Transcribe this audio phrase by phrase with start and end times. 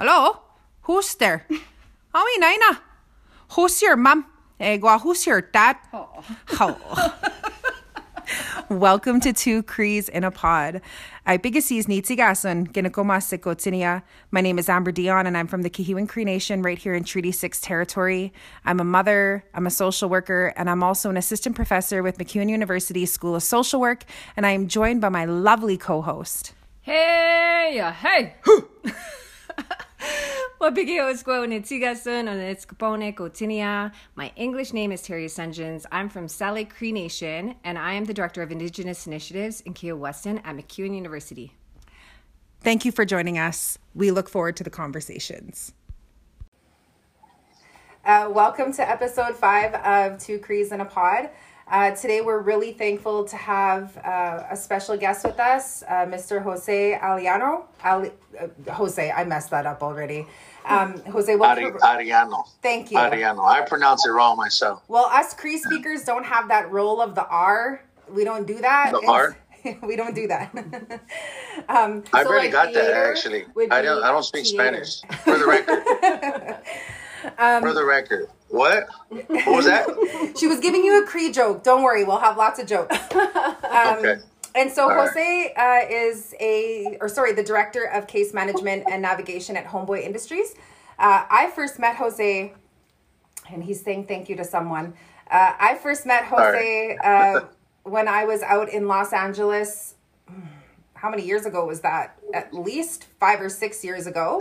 [0.00, 0.40] Hello?
[0.88, 1.46] Who's there?
[2.14, 2.80] Oh, Nina.
[3.52, 4.24] Who's your mom?
[4.58, 5.76] Eh, who's your dad?
[5.92, 6.24] Oh.
[8.70, 10.80] Welcome to Two Crees in a Pod.
[11.26, 16.24] Ay bigasis nitzigasun, ginakoma My name is Amber Dion, and I'm from the Kehewin Cree
[16.24, 18.32] Nation right here in Treaty 6 territory.
[18.64, 22.48] I'm a mother, I'm a social worker, and I'm also an assistant professor with MacEwan
[22.48, 24.04] University School of Social Work,
[24.34, 26.54] and I am joined by my lovely co-host.
[26.80, 28.36] Hey, hey!
[34.16, 35.86] My English name is Terri Suntjens.
[35.90, 39.98] I'm from Sally Cree Nation, and I am the Director of Indigenous Initiatives in kihêw
[39.98, 41.54] waciston at MacEwan University.
[42.60, 43.78] Thank you for joining us.
[43.94, 45.72] We look forward to the conversations.
[48.04, 51.30] Uh, welcome to episode five of Two Crees in a Pod.
[51.70, 56.42] Uh, today, we're really thankful to have uh, a special guest with us, uh, Mr.
[56.42, 57.62] Jose Aliano.
[57.84, 58.10] Ali,
[58.40, 60.26] uh, Jose, I messed that up already.
[60.64, 62.42] Um, Jose, Ari, Ariano.
[62.60, 62.98] Thank you.
[62.98, 63.48] Ariano.
[63.48, 64.82] I pronounce it wrong myself.
[64.88, 67.84] Well, us Cree speakers don't have that roll of the R.
[68.12, 68.90] We don't do that.
[68.90, 69.36] The R?
[69.84, 70.52] we don't do that.
[71.68, 73.44] um, I so barely like got that actually.
[73.70, 74.02] I don't.
[74.02, 74.84] I don't speak theater.
[74.84, 75.02] Spanish.
[75.22, 76.56] For the record.
[77.38, 78.28] um, For the record.
[78.50, 78.88] What?
[79.08, 79.86] What was that?
[80.38, 81.62] she was giving you a Cree joke.
[81.62, 82.96] Don't worry, we'll have lots of jokes.
[83.70, 84.16] Um, okay.
[84.56, 85.84] And so All Jose right.
[85.86, 90.54] uh, is a, or sorry, the director of case management and navigation at Homeboy Industries.
[90.98, 92.52] Uh, I first met Jose,
[93.52, 94.94] and he's saying thank you to someone.
[95.30, 97.40] Uh, I first met Jose uh,
[97.84, 99.94] when I was out in Los Angeles.
[100.94, 102.18] How many years ago was that?
[102.34, 104.40] At least five or six years ago.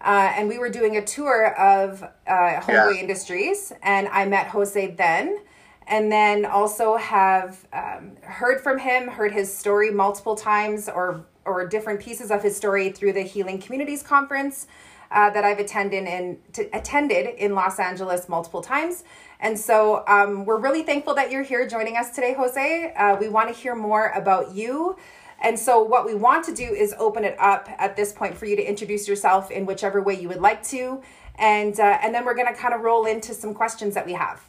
[0.00, 3.00] Uh, and we were doing a tour of uh, Homeboy yeah.
[3.00, 5.38] Industries, and I met Jose then
[5.86, 11.66] and then also have um, heard from him, heard his story multiple times, or or
[11.66, 14.66] different pieces of his story through the Healing Communities Conference
[15.10, 19.04] uh, that I've attended in to, attended in Los Angeles multiple times.
[19.40, 22.94] And so um, we're really thankful that you're here joining us today, Jose.
[22.96, 24.96] Uh, we want to hear more about you.
[25.44, 28.46] And so, what we want to do is open it up at this point for
[28.46, 31.02] you to introduce yourself in whichever way you would like to,
[31.36, 34.14] and uh, and then we're going to kind of roll into some questions that we
[34.14, 34.42] have.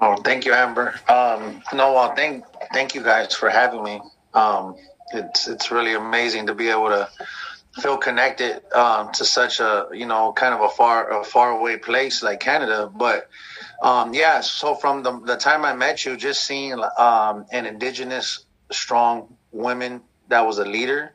[0.00, 0.94] Oh, thank you, Amber.
[1.08, 2.44] Um, no, well, thank
[2.74, 4.02] thank you guys for having me.
[4.34, 4.76] Um,
[5.14, 7.08] it's it's really amazing to be able to
[7.80, 11.78] feel connected um, to such a you know kind of a far a far away
[11.78, 12.92] place like Canada.
[12.94, 13.30] But
[13.82, 18.44] um, yeah, so from the the time I met you, just seeing um, an indigenous
[18.70, 21.14] strong woman that was a leader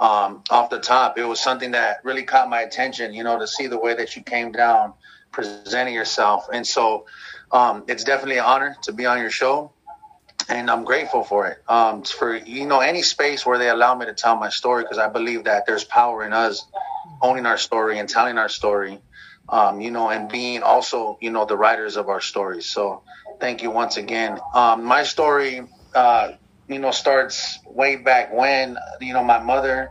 [0.00, 3.12] um, off the top, it was something that really caught my attention.
[3.12, 4.94] You know, to see the way that you came down
[5.30, 7.06] presenting yourself, and so
[7.52, 9.72] um, it's definitely an honor to be on your show,
[10.48, 11.58] and I'm grateful for it.
[11.68, 14.98] Um, for you know any space where they allow me to tell my story because
[14.98, 16.66] I believe that there's power in us
[17.20, 19.00] owning our story and telling our story.
[19.50, 22.66] Um, you know, and being also you know the writers of our stories.
[22.66, 23.02] So
[23.38, 24.38] thank you once again.
[24.54, 25.62] Um, my story,
[25.94, 26.32] uh,
[26.70, 29.90] you know, starts way back when you know my mother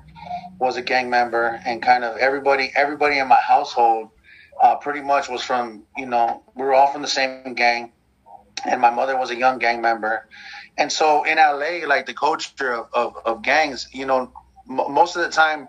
[0.60, 4.10] was a gang member and kind of everybody everybody in my household
[4.64, 7.76] uh, pretty much was from, you know, we were all from the same gang.
[8.66, 10.28] And my mother was a young gang member.
[10.78, 14.32] And so in LA, like the culture of, of, of gangs, you know,
[14.70, 15.68] m- most of the time,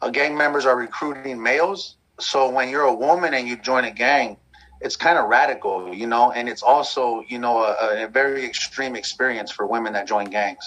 [0.00, 1.96] uh, gang members are recruiting males.
[2.20, 4.38] So when you're a woman and you join a gang,
[4.82, 8.96] it's kind of radical, you know, and it's also, you know, a, a very extreme
[8.96, 10.64] experience for women that join gangs.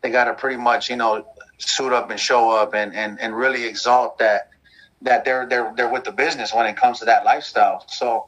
[0.00, 1.26] They got to pretty much, you know,
[1.58, 4.50] suit up and show up and, and, and really exalt that
[5.02, 7.84] that they're they're they're with the business when it comes to that lifestyle.
[7.88, 8.26] So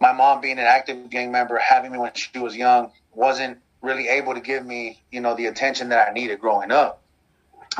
[0.00, 4.08] my mom being an active gang member, having me when she was young, wasn't really
[4.08, 7.01] able to give me, you know, the attention that I needed growing up.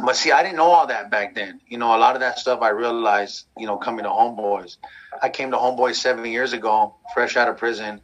[0.00, 1.60] But see, I didn't know all that back then.
[1.66, 4.76] You know, a lot of that stuff I realized, you know, coming to Homeboys.
[5.22, 8.00] I came to Homeboys seven years ago, fresh out of prison,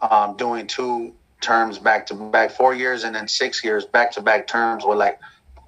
[0.00, 4.22] um, doing two terms back to back, four years and then six years back to
[4.22, 5.20] back terms with like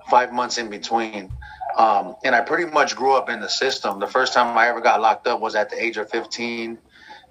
[0.08, 1.30] five months in between.
[1.76, 4.00] Um, and I pretty much grew up in the system.
[4.00, 6.78] The first time I ever got locked up was at the age of 15.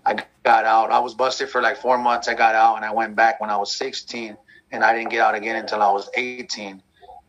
[0.06, 0.92] I got out.
[0.92, 2.28] I was busted for like four months.
[2.28, 4.38] I got out and I went back when I was 16
[4.72, 6.82] and I didn't get out again until I was 18.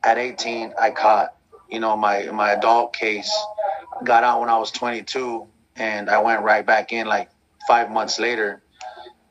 [0.02, 1.34] At 18, I caught,
[1.68, 3.32] you know, my, my adult case.
[4.04, 5.46] Got out when I was 22
[5.76, 7.30] and I went right back in like
[7.66, 8.62] five months later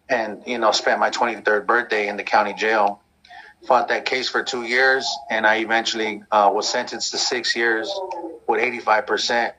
[0.10, 3.02] and, you know, spent my 23rd birthday in the county jail
[3.66, 7.92] fought that case for two years, and I eventually uh, was sentenced to six years
[8.48, 9.54] with 85%.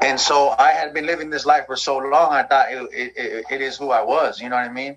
[0.00, 3.44] And so I had been living this life for so long, I thought it, it,
[3.50, 4.96] it is who I was, you know what I mean?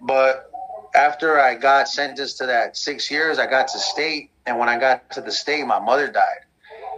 [0.00, 0.50] But
[0.94, 4.78] after I got sentenced to that six years, I got to state, and when I
[4.78, 6.44] got to the state, my mother died.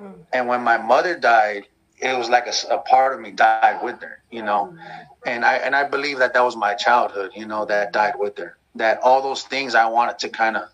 [0.01, 0.15] Mm.
[0.33, 1.65] And when my mother died,
[2.01, 4.73] it was like a, a, part of me died with her, you know.
[4.73, 5.07] Mm.
[5.27, 8.39] And I and I believe that that was my childhood, you know, that died with
[8.39, 8.57] her.
[8.75, 10.69] That all those things I wanted to kind of,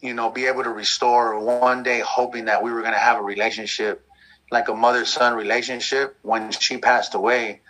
[0.00, 3.18] you know, be able to restore one day, hoping that we were going to have
[3.18, 4.06] a relationship
[4.50, 7.60] like a mother son relationship when she passed away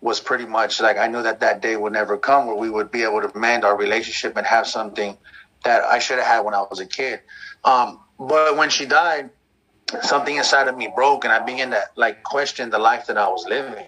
[0.00, 2.90] was pretty much like I knew that that day would never come where we would
[2.90, 5.16] be able to mend our relationship and have something
[5.64, 7.20] that I should have had when I was a kid.
[7.64, 9.30] Um, but when she died,
[10.02, 13.28] something inside of me broke, and I began to like question the life that I
[13.28, 13.86] was living.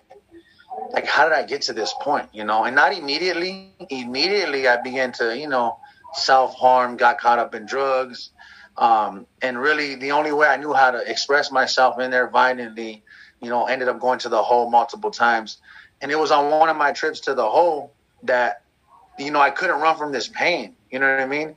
[0.93, 2.29] Like, how did I get to this point?
[2.33, 3.73] You know, and not immediately.
[3.91, 5.79] Immediately, I began to, you know,
[6.15, 8.31] self harm, got caught up in drugs,
[8.77, 13.03] um, and really, the only way I knew how to express myself in there violently,
[13.41, 15.59] you know, ended up going to the hole multiple times.
[16.01, 17.93] And it was on one of my trips to the hole
[18.23, 18.63] that,
[19.19, 20.77] you know, I couldn't run from this pain.
[20.91, 21.57] You know what I mean?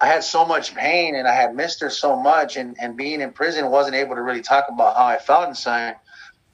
[0.00, 3.20] I had so much pain and I had missed her so much and, and being
[3.20, 5.96] in prison wasn't able to really talk about how I felt inside.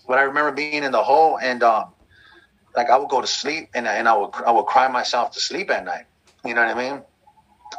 [0.06, 1.92] But I remember being in the hole and um
[2.76, 5.40] like I would go to sleep and and I would I would cry myself to
[5.40, 6.04] sleep at night.
[6.44, 7.02] You know what I mean?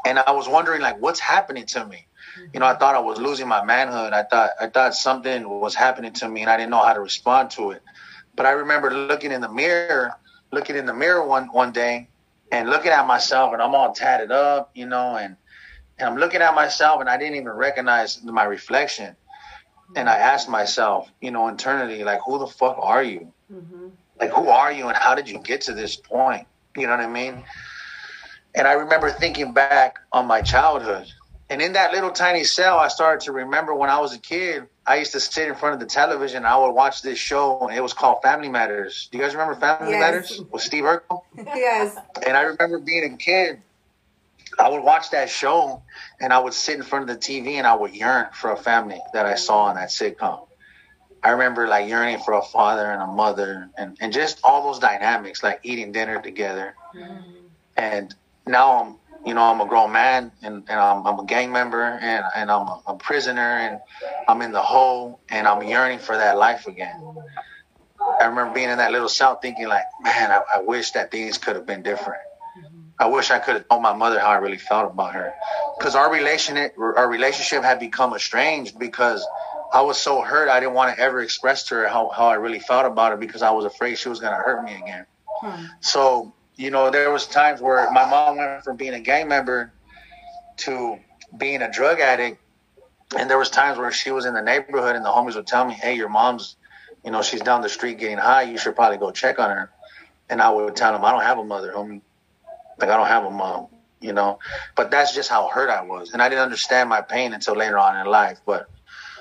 [0.06, 2.08] And I was wondering like what's happening to me?
[2.54, 4.14] You know, I thought I was losing my manhood.
[4.14, 7.00] I thought I thought something was happening to me and I didn't know how to
[7.02, 7.84] respond to it.
[8.40, 10.14] But I remember looking in the mirror,
[10.54, 12.08] looking in the mirror one one day
[12.54, 15.36] and looking at myself and I'm all tatted up, you know, and
[15.98, 19.14] and I'm looking at myself and I didn't even recognize my reflection.
[19.98, 23.34] And I asked myself, you know, internally, like, who the fuck are you?
[23.54, 23.88] Mm-hmm.
[24.22, 26.48] Like, who are you and how did you get to this point?
[26.78, 27.44] You know what I mean?
[28.56, 31.12] And I remember thinking back on my childhood.
[31.50, 34.66] And in that little tiny cell, I started to remember when I was a kid,
[34.90, 36.46] I used to sit in front of the television.
[36.46, 39.08] I would watch this show, and it was called Family Matters.
[39.12, 40.02] Do you guys remember Family yes.
[40.02, 41.22] Matters with Steve Urkel?
[41.38, 41.96] yes.
[42.26, 43.62] And I remember being a kid
[44.60, 45.82] I would watch that show
[46.20, 48.58] and I would sit in front of the TV and I would yearn for a
[48.58, 50.48] family that I saw on that sitcom.
[51.24, 54.80] I remember like yearning for a father and a mother and, and just all those
[54.80, 56.76] dynamics, like eating dinner together.
[56.96, 57.32] Mm-hmm.
[57.78, 58.16] And
[58.46, 58.96] now I'm,
[59.26, 62.50] you know, I'm a grown man and, and I'm, I'm a gang member and, and
[62.52, 63.80] I'm a, a, prisoner and
[64.28, 67.02] I'm in the hole and I'm yearning for that life again.
[68.22, 71.38] I remember being in that little cell thinking like, man, I, I wish that things
[71.38, 72.22] could have been different.
[73.00, 75.34] I wish I could have told my mother how I really felt about her,
[75.78, 79.26] because our relationship our relationship had become estranged because
[79.72, 82.34] I was so hurt I didn't want to ever express to her how, how I
[82.34, 85.06] really felt about her because I was afraid she was gonna hurt me again.
[85.42, 85.66] Hmm.
[85.80, 89.72] So you know there was times where my mom went from being a gang member
[90.58, 91.00] to
[91.38, 92.42] being a drug addict,
[93.18, 95.66] and there was times where she was in the neighborhood and the homies would tell
[95.66, 96.58] me, "Hey, your mom's,
[97.06, 98.42] you know, she's down the street getting high.
[98.42, 99.72] You should probably go check on her."
[100.30, 102.02] And I would tell them, "I don't have a mother, homie."
[102.78, 103.68] Like I don't have a mom,
[104.02, 104.40] you know.
[104.76, 107.78] But that's just how hurt I was, and I didn't understand my pain until later
[107.78, 108.42] on in life.
[108.46, 108.70] But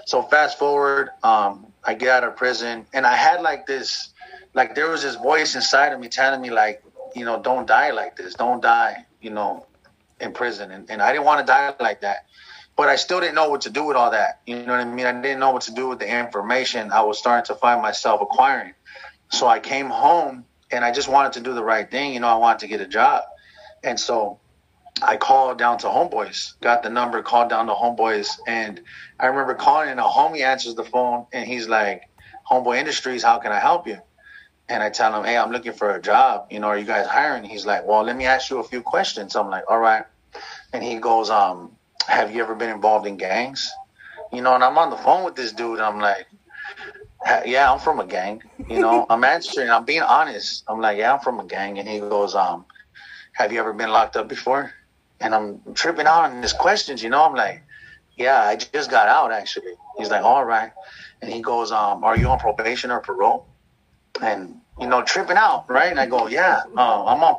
[0.07, 4.13] so fast forward, um, I get out of prison, and I had like this,
[4.55, 6.83] like there was this voice inside of me telling me like,
[7.15, 9.67] you know, don't die like this, don't die, you know,
[10.21, 12.27] in prison, and, and I didn't want to die like that.
[12.77, 14.41] But I still didn't know what to do with all that.
[14.47, 15.05] You know what I mean?
[15.05, 18.21] I didn't know what to do with the information I was starting to find myself
[18.21, 18.75] acquiring.
[19.31, 22.15] So I came home and I just wanted to do the right thing.
[22.15, 23.25] You know, I wanted to get a job.
[23.83, 24.39] And so
[25.03, 28.81] I called down to Homeboys, got the number, called down to Homeboys, and
[29.19, 32.09] I remember calling and a homie answers the phone and he's like,
[32.51, 33.99] Homeboy Industries, how can I help you?
[34.69, 36.47] And I tell him, Hey, I'm looking for a job.
[36.51, 37.45] You know, are you guys hiring?
[37.45, 39.37] He's like, Well, let me ask you a few questions.
[39.37, 40.05] I'm like, All right.
[40.73, 41.73] And he goes, Um,
[42.07, 43.71] have you ever been involved in gangs?
[44.33, 46.27] You know, and I'm on the phone with this dude, I'm like,
[47.47, 48.43] Yeah, I'm from a gang.
[48.69, 50.65] You know, I'm answering, I'm being honest.
[50.69, 51.79] I'm like, Yeah, I'm from a gang.
[51.79, 52.67] And he goes, Um,
[53.39, 54.73] have you ever been locked up before?
[55.21, 57.25] And I'm tripping out on his questions, you know.
[57.25, 57.63] I'm like,
[58.17, 59.75] yeah, I just got out actually.
[59.97, 60.73] He's like, all right.
[61.23, 63.47] And he goes, um, are you on probation or parole?
[64.23, 65.91] And, you know, tripping out, right?
[65.91, 67.37] And I go, yeah, uh, I'm on.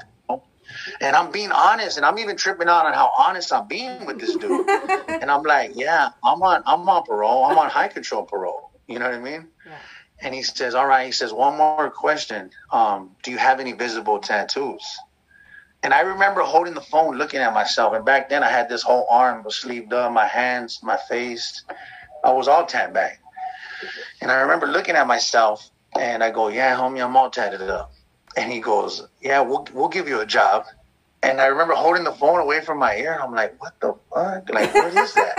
[1.02, 4.20] And I'm being honest, and I'm even tripping out on how honest I'm being with
[4.20, 4.70] this dude.
[5.08, 7.46] and I'm like, yeah, I'm on, I'm on parole.
[7.46, 8.72] I'm on high control parole.
[8.88, 9.48] You know what I mean?
[9.66, 9.78] Yeah.
[10.22, 11.06] And he says, all right.
[11.06, 12.52] He says, one more question.
[12.72, 14.84] Um, do you have any visible tattoos?
[15.82, 17.94] And I remember holding the phone, looking at myself.
[17.94, 21.64] And back then, I had this whole arm was sleeved up, my hands, my face.
[22.24, 23.22] I was all tatted back.
[24.22, 27.92] And I remember looking at myself, and I go, "Yeah, homie, I'm all tatted up."
[28.38, 30.66] And he goes, "Yeah, we'll we'll give you a job."
[31.22, 34.50] And I remember holding the phone away from my ear, I'm like, "What the fuck?
[34.50, 35.38] Like, what is that?"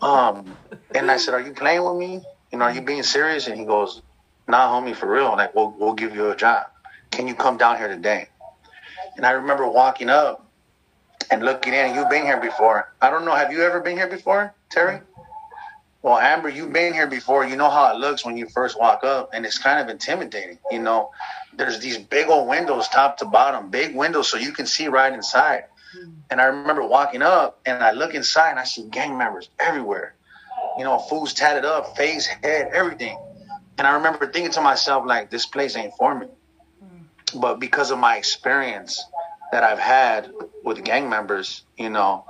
[0.02, 0.56] um,
[0.94, 2.22] and I said, "Are you playing with me?
[2.50, 4.02] You know, are you being serious?" And he goes,
[4.48, 5.32] "Nah, homie, for real.
[5.32, 6.66] Like, we'll we'll give you a job.
[7.10, 8.28] Can you come down here today?"
[9.16, 10.46] And I remember walking up
[11.30, 11.94] and looking in.
[11.94, 12.92] You've been here before.
[13.00, 13.34] I don't know.
[13.34, 15.00] Have you ever been here before, Terry?
[16.02, 17.46] Well, Amber, you've been here before.
[17.46, 20.58] You know how it looks when you first walk up, and it's kind of intimidating.
[20.70, 21.10] You know,
[21.56, 25.12] there's these big old windows, top to bottom, big windows, so you can see right
[25.12, 25.64] inside.
[25.96, 26.10] Hmm.
[26.30, 30.14] And I remember walking up, and I look inside, and I see gang members everywhere.
[30.76, 33.16] You know, fools tatted up, face, head, everything.
[33.78, 36.26] And I remember thinking to myself, like, this place ain't for me.
[36.80, 37.40] Hmm.
[37.40, 39.00] But because of my experience
[39.52, 40.32] that I've had
[40.64, 42.24] with gang members, you know,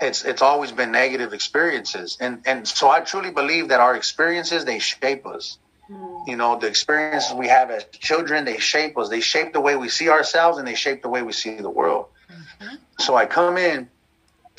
[0.00, 2.16] it's it's always been negative experiences.
[2.20, 5.58] And and so i truly believe that our experiences they shape us.
[5.88, 6.26] Mm.
[6.26, 9.08] you know the experiences we have as children they shape us.
[9.08, 11.70] They shape the way we see ourselves and they shape the way we see the
[11.70, 12.06] world.
[12.28, 12.74] Mm-hmm.
[12.98, 13.88] so i come in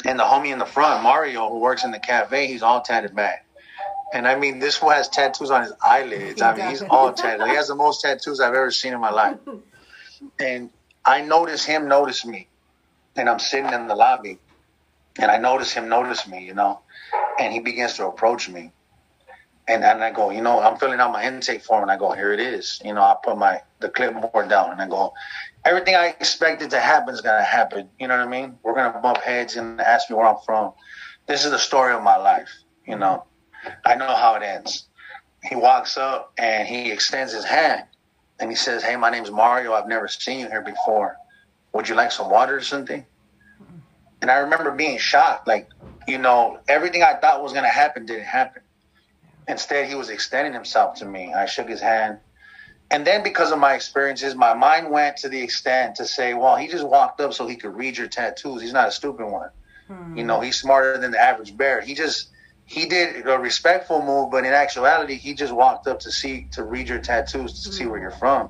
[0.05, 3.13] and the homie in the front mario who works in the cafe he's all tatted
[3.15, 3.45] back.
[4.13, 6.41] And i mean this one has tattoos on his eyelids.
[6.41, 7.45] I mean he's all tatted.
[7.47, 9.37] He has the most tattoos i've ever seen in my life.
[10.39, 10.71] And
[11.05, 12.47] i notice him notice me.
[13.17, 14.39] And i'm sitting in the lobby
[15.19, 16.81] and I notice him notice me, you know,
[17.39, 18.71] and he begins to approach me.
[19.69, 22.13] And, and I go, you know, I'm filling out my intake form and I go,
[22.13, 22.79] here it is.
[22.85, 25.13] You know, I put my the clipboard down and I go,
[25.65, 27.89] everything I expected to happen is gonna happen.
[27.99, 28.57] You know what I mean?
[28.63, 30.73] We're gonna bump heads and ask me where I'm from.
[31.27, 32.49] This is the story of my life,
[32.87, 33.25] you know.
[33.85, 34.87] I know how it ends.
[35.43, 37.83] He walks up and he extends his hand
[38.39, 39.73] and he says, Hey, my name's Mario.
[39.73, 41.17] I've never seen you here before.
[41.73, 43.05] Would you like some water or something?
[44.21, 45.47] And I remember being shocked.
[45.47, 45.69] Like,
[46.07, 48.63] you know, everything I thought was going to happen didn't happen.
[49.47, 51.33] Instead, he was extending himself to me.
[51.33, 52.19] I shook his hand.
[52.89, 56.55] And then because of my experiences, my mind went to the extent to say, well,
[56.55, 58.61] he just walked up so he could read your tattoos.
[58.61, 59.49] He's not a stupid one.
[59.87, 60.17] Hmm.
[60.17, 61.81] You know, he's smarter than the average bear.
[61.81, 62.29] He just,
[62.65, 66.63] he did a respectful move, but in actuality, he just walked up to see, to
[66.63, 67.75] read your tattoos, to hmm.
[67.75, 68.49] see where you're from.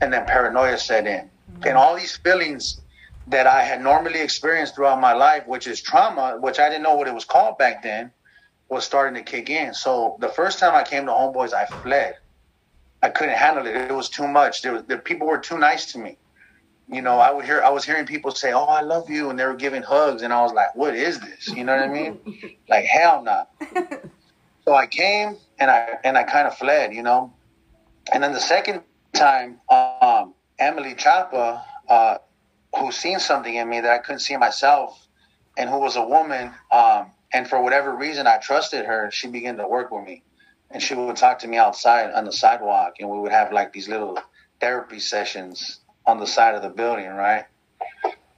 [0.00, 1.30] And then paranoia set in.
[1.58, 1.68] Hmm.
[1.68, 2.80] And all these feelings
[3.26, 6.94] that I had normally experienced throughout my life, which is trauma, which I didn't know
[6.96, 8.12] what it was called back then,
[8.68, 9.72] was starting to kick in.
[9.74, 12.14] So the first time I came to Homeboys, I fled.
[13.02, 13.76] I couldn't handle it.
[13.76, 14.62] It was too much.
[14.62, 16.18] There was, the people were too nice to me.
[16.88, 19.38] You know, I would hear, I was hearing people say, "Oh, I love you," and
[19.38, 21.88] they were giving hugs, and I was like, "What is this?" You know what I
[21.88, 22.18] mean?
[22.68, 23.46] like hell no.
[23.72, 23.82] Nah.
[24.64, 26.92] so I came and I and I kind of fled.
[26.92, 27.32] You know,
[28.12, 28.82] and then the second
[29.14, 32.18] time, um, Emily Chapa, uh,
[32.78, 35.06] who seen something in me that I couldn't see myself,
[35.56, 36.52] and who was a woman.
[36.72, 39.10] Um, and for whatever reason, I trusted her.
[39.10, 40.22] She began to work with me,
[40.70, 43.72] and she would talk to me outside on the sidewalk, and we would have like
[43.72, 44.18] these little
[44.60, 47.44] therapy sessions on the side of the building, right?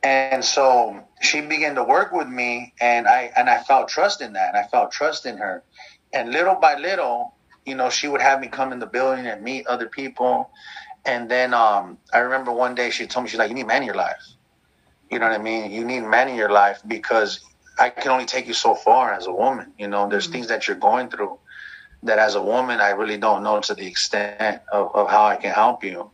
[0.02, 4.34] And so she began to work with me, and I and I felt trust in
[4.34, 4.54] that.
[4.54, 5.64] And I felt trust in her,
[6.12, 9.42] and little by little, you know, she would have me come in the building and
[9.42, 10.50] meet other people,
[11.06, 13.82] and then um, I remember one day she told me, she's like, you need man
[13.82, 14.22] in your life.
[15.10, 15.70] You know what I mean?
[15.70, 17.40] You need man in your life because
[17.78, 19.72] I can only take you so far as a woman.
[19.78, 20.32] You know, there's mm-hmm.
[20.32, 21.38] things that you're going through
[22.02, 25.36] that as a woman, I really don't know to the extent of, of how I
[25.36, 26.10] can help you.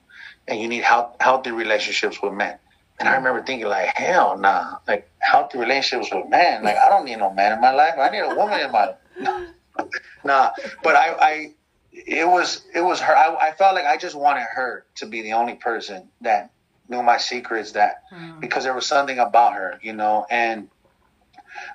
[0.47, 2.59] And you need health, healthy relationships with men.
[2.99, 6.65] And I remember thinking like, hell nah, like healthy relationships with men.
[6.65, 7.95] Like I don't need no man in my life.
[7.99, 9.49] I need a woman in my life.
[10.25, 10.51] nah,
[10.83, 11.55] but I, I
[11.93, 13.15] it was it was her.
[13.17, 16.51] I, I, felt like I just wanted her to be the only person that
[16.89, 17.73] knew my secrets.
[17.73, 18.41] That mm.
[18.41, 20.69] because there was something about her, you know, and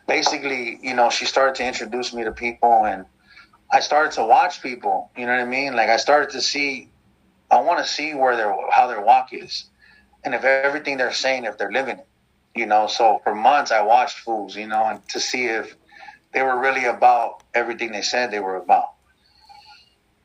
[0.08, 3.06] basically, you know, she started to introduce me to people, and
[3.72, 5.12] I started to watch people.
[5.16, 5.76] You know what I mean?
[5.76, 6.90] Like I started to see.
[7.50, 9.66] I want to see where their how their walk is,
[10.24, 12.08] and if everything they're saying, if they're living it,
[12.56, 12.88] you know.
[12.88, 15.76] So for months, I watched fools, you know, and to see if
[16.34, 18.97] they were really about everything they said they were about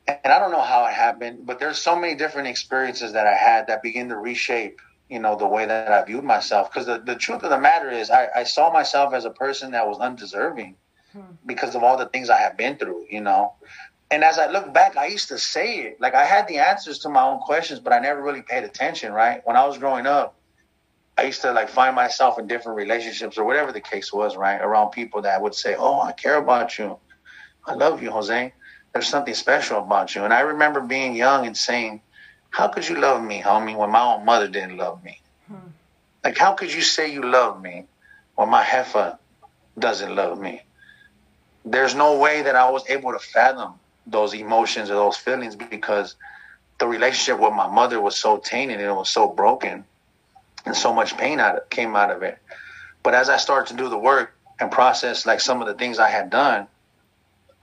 [0.07, 3.35] and I don't know how it happened, but there's so many different experiences that I
[3.35, 6.71] had that begin to reshape, you know, the way that I viewed myself.
[6.71, 9.71] Because the, the truth of the matter is, I, I saw myself as a person
[9.71, 10.75] that was undeserving
[11.13, 11.21] hmm.
[11.45, 13.53] because of all the things I have been through, you know.
[14.11, 16.99] And as I look back, I used to say it like I had the answers
[16.99, 19.13] to my own questions, but I never really paid attention.
[19.13, 20.35] Right when I was growing up,
[21.17, 24.61] I used to like find myself in different relationships or whatever the case was, right,
[24.61, 26.99] around people that would say, "Oh, I care about you,
[27.65, 28.53] I love you, Jose."
[28.93, 30.23] There's something special about you.
[30.23, 32.01] And I remember being young and saying,
[32.51, 35.19] how could you love me, homie, when my own mother didn't love me?
[35.47, 35.69] Hmm.
[36.23, 37.85] Like, how could you say you love me
[38.35, 39.17] when my heifer
[39.77, 40.61] doesn't love me?
[41.65, 43.73] There's no way that I was able to fathom
[44.05, 46.15] those emotions or those feelings because
[46.77, 49.85] the relationship with my mother was so tainted and it was so broken
[50.65, 52.37] and so much pain out of, came out of it.
[53.01, 55.99] But as I started to do the work and process like some of the things
[55.99, 56.67] I had done,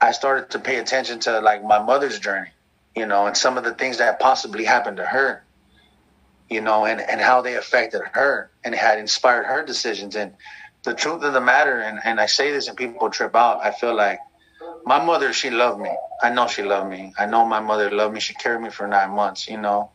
[0.01, 2.49] I started to pay attention to like my mother's journey,
[2.95, 5.43] you know, and some of the things that possibly happened to her,
[6.49, 10.15] you know, and, and how they affected her and had inspired her decisions.
[10.15, 10.33] And
[10.83, 13.71] the truth of the matter, and, and I say this and people trip out, I
[13.71, 14.19] feel like
[14.85, 15.91] my mother, she loved me.
[16.23, 17.13] I know she loved me.
[17.19, 18.19] I know my mother loved me.
[18.19, 19.91] She carried me for nine months, you know,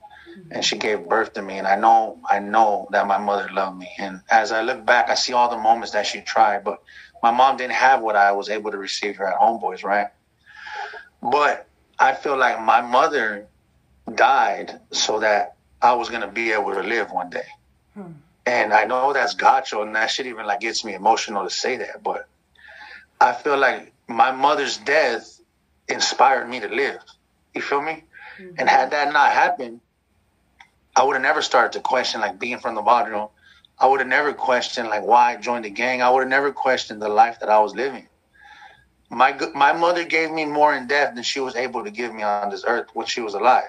[0.52, 1.58] and she gave birth to me.
[1.58, 3.90] And I know, I know that my mother loved me.
[3.98, 6.80] And as I look back, I see all the moments that she tried, but
[7.22, 10.08] my mom didn't have what I was able to receive here at Homeboys, right?
[11.22, 11.66] But
[11.98, 13.46] I feel like my mother
[14.14, 17.46] died so that I was gonna be able to live one day.
[17.94, 18.12] Hmm.
[18.44, 21.76] And I know that's gotcha, and that shit even like gets me emotional to say
[21.78, 22.28] that, but
[23.20, 25.40] I feel like my mother's death
[25.88, 27.00] inspired me to live.
[27.54, 28.04] You feel me?
[28.38, 28.54] Mm-hmm.
[28.58, 29.80] And had that not happened,
[30.94, 33.28] I would have never started to question like being from the bottom.
[33.78, 36.00] I would have never questioned like why I joined the gang.
[36.02, 38.08] I would have never questioned the life that I was living.
[39.10, 42.22] My my mother gave me more in depth than she was able to give me
[42.22, 43.68] on this earth when she was alive.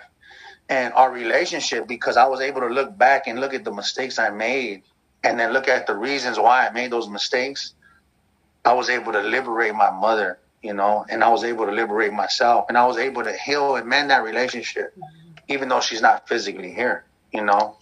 [0.69, 4.19] And our relationship, because I was able to look back and look at the mistakes
[4.19, 4.83] I made,
[5.23, 7.73] and then look at the reasons why I made those mistakes,
[8.65, 12.11] I was able to liberate my mother, you know, and I was able to liberate
[12.11, 14.93] myself, and I was able to heal and mend that relationship,
[15.47, 17.77] even though she's not physically here, you know.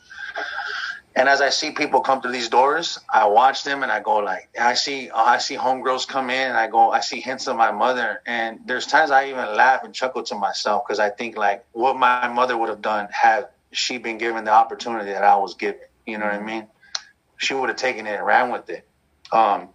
[1.18, 4.18] And as I see people come through these doors, I watch them and I go
[4.18, 7.48] like, I see, uh, I see homegirls come in and I go, I see hints
[7.48, 8.22] of my mother.
[8.26, 11.96] And there's times I even laugh and chuckle to myself because I think like what
[11.98, 15.80] my mother would have done had she been given the opportunity that I was given.
[16.06, 16.68] You know what I mean?
[17.38, 18.86] She would have taken it and ran with it.
[19.32, 19.70] Um,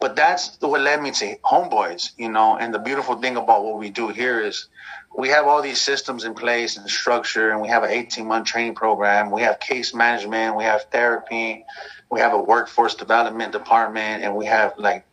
[0.00, 2.56] but that's what led me to homeboys, you know.
[2.56, 4.68] And the beautiful thing about what we do here is
[5.16, 8.46] we have all these systems in place and structure, and we have an 18 month
[8.46, 9.30] training program.
[9.30, 11.64] We have case management, we have therapy,
[12.10, 15.04] we have a workforce development department, and we have like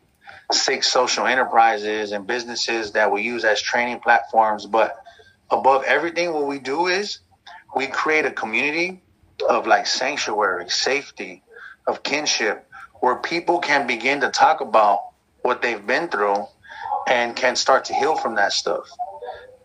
[0.51, 4.65] six social enterprises and businesses that we use as training platforms.
[4.65, 4.97] But
[5.49, 7.19] above everything, what we do is
[7.75, 9.01] we create a community
[9.49, 11.43] of like sanctuary, safety,
[11.87, 12.67] of kinship,
[13.01, 15.01] where people can begin to talk about
[15.41, 16.45] what they've been through
[17.07, 18.89] and can start to heal from that stuff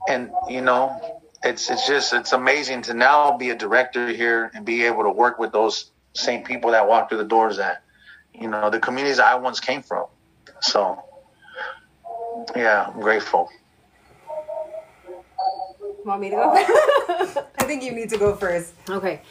[0.09, 4.65] and you know, it's it's just it's amazing to now be a director here and
[4.65, 7.83] be able to work with those same people that walk through the doors that
[8.35, 10.07] you know the communities I once came from.
[10.61, 11.03] So
[12.55, 13.51] yeah, I'm grateful.
[16.05, 16.53] Want me to go?
[17.59, 18.75] I think you need to go first.
[18.89, 19.23] Okay.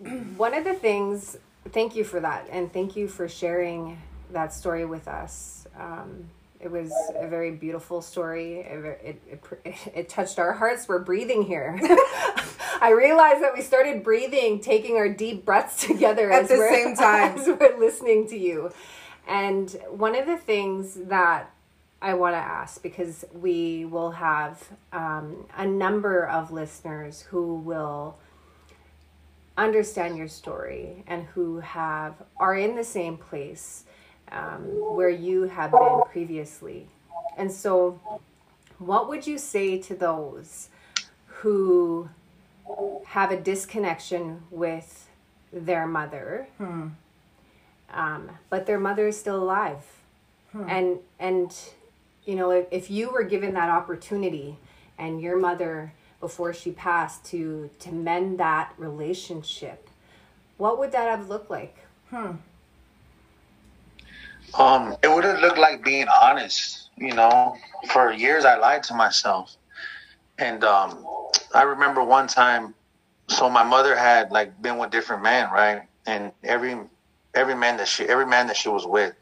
[0.36, 1.36] One of the things,
[1.70, 5.66] thank you for that, and thank you for sharing that story with us.
[5.78, 6.28] Um,
[6.60, 8.60] it was a very beautiful story.
[8.60, 9.22] It, it,
[9.64, 10.88] it, it touched our hearts.
[10.88, 11.78] We're breathing here.
[12.80, 17.38] I realized that we started breathing, taking our deep breaths together at the same time
[17.38, 18.72] as we're listening to you.
[19.26, 21.50] And one of the things that
[22.00, 28.18] I want to ask, because we will have um, a number of listeners who will
[29.56, 33.84] understand your story and who have are in the same place
[34.30, 34.62] um,
[34.94, 36.86] where you have been previously.
[37.36, 38.00] And so,
[38.78, 40.68] what would you say to those
[41.26, 42.08] who
[43.06, 45.08] have a disconnection with
[45.52, 46.88] their mother, hmm.
[47.92, 49.84] um, but their mother is still alive?
[50.52, 50.68] Hmm.
[50.68, 51.54] And and
[52.24, 54.56] you know, if, if you were given that opportunity,
[54.98, 59.90] and your mother before she passed to to mend that relationship,
[60.56, 61.76] what would that have looked like?
[62.08, 62.36] Hmm.
[64.54, 66.88] Um, it would have looked like being honest.
[66.96, 67.56] You know,
[67.90, 69.56] for years I lied to myself,
[70.38, 71.04] and um,
[71.52, 72.74] I remember one time.
[73.28, 75.82] So my mother had like been with different men, right?
[76.06, 76.78] And every
[77.34, 79.14] every man that she every man that she was with,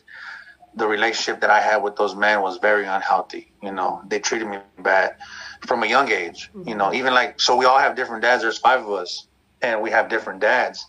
[0.74, 3.52] the relationship that I had with those men was very unhealthy.
[3.62, 5.16] You know, they treated me bad
[5.66, 6.50] from a young age.
[6.64, 8.42] You know, even like so we all have different dads.
[8.42, 9.26] There's five of us,
[9.62, 10.86] and we have different dads.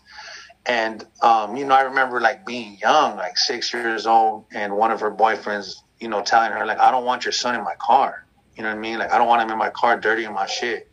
[0.66, 4.90] And um, you know, I remember like being young, like six years old, and one
[4.90, 7.74] of her boyfriends, you know, telling her like, "I don't want your son in my
[7.78, 8.98] car." You know what I mean?
[8.98, 10.88] Like, I don't want him in my car, dirty in my shit.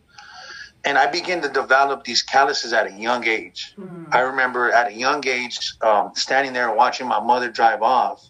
[0.85, 3.73] And I began to develop these calluses at a young age.
[3.77, 4.05] Mm-hmm.
[4.13, 8.25] I remember at a young age, um, standing there watching my mother drive off,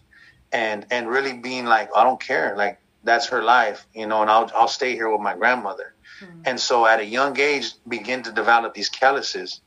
[0.52, 4.30] and and really being like, I don't care, like that's her life, you know, and
[4.30, 5.94] I'll I'll stay here with my grandmother.
[6.22, 6.42] Mm-hmm.
[6.46, 9.60] And so at a young age, begin to develop these calluses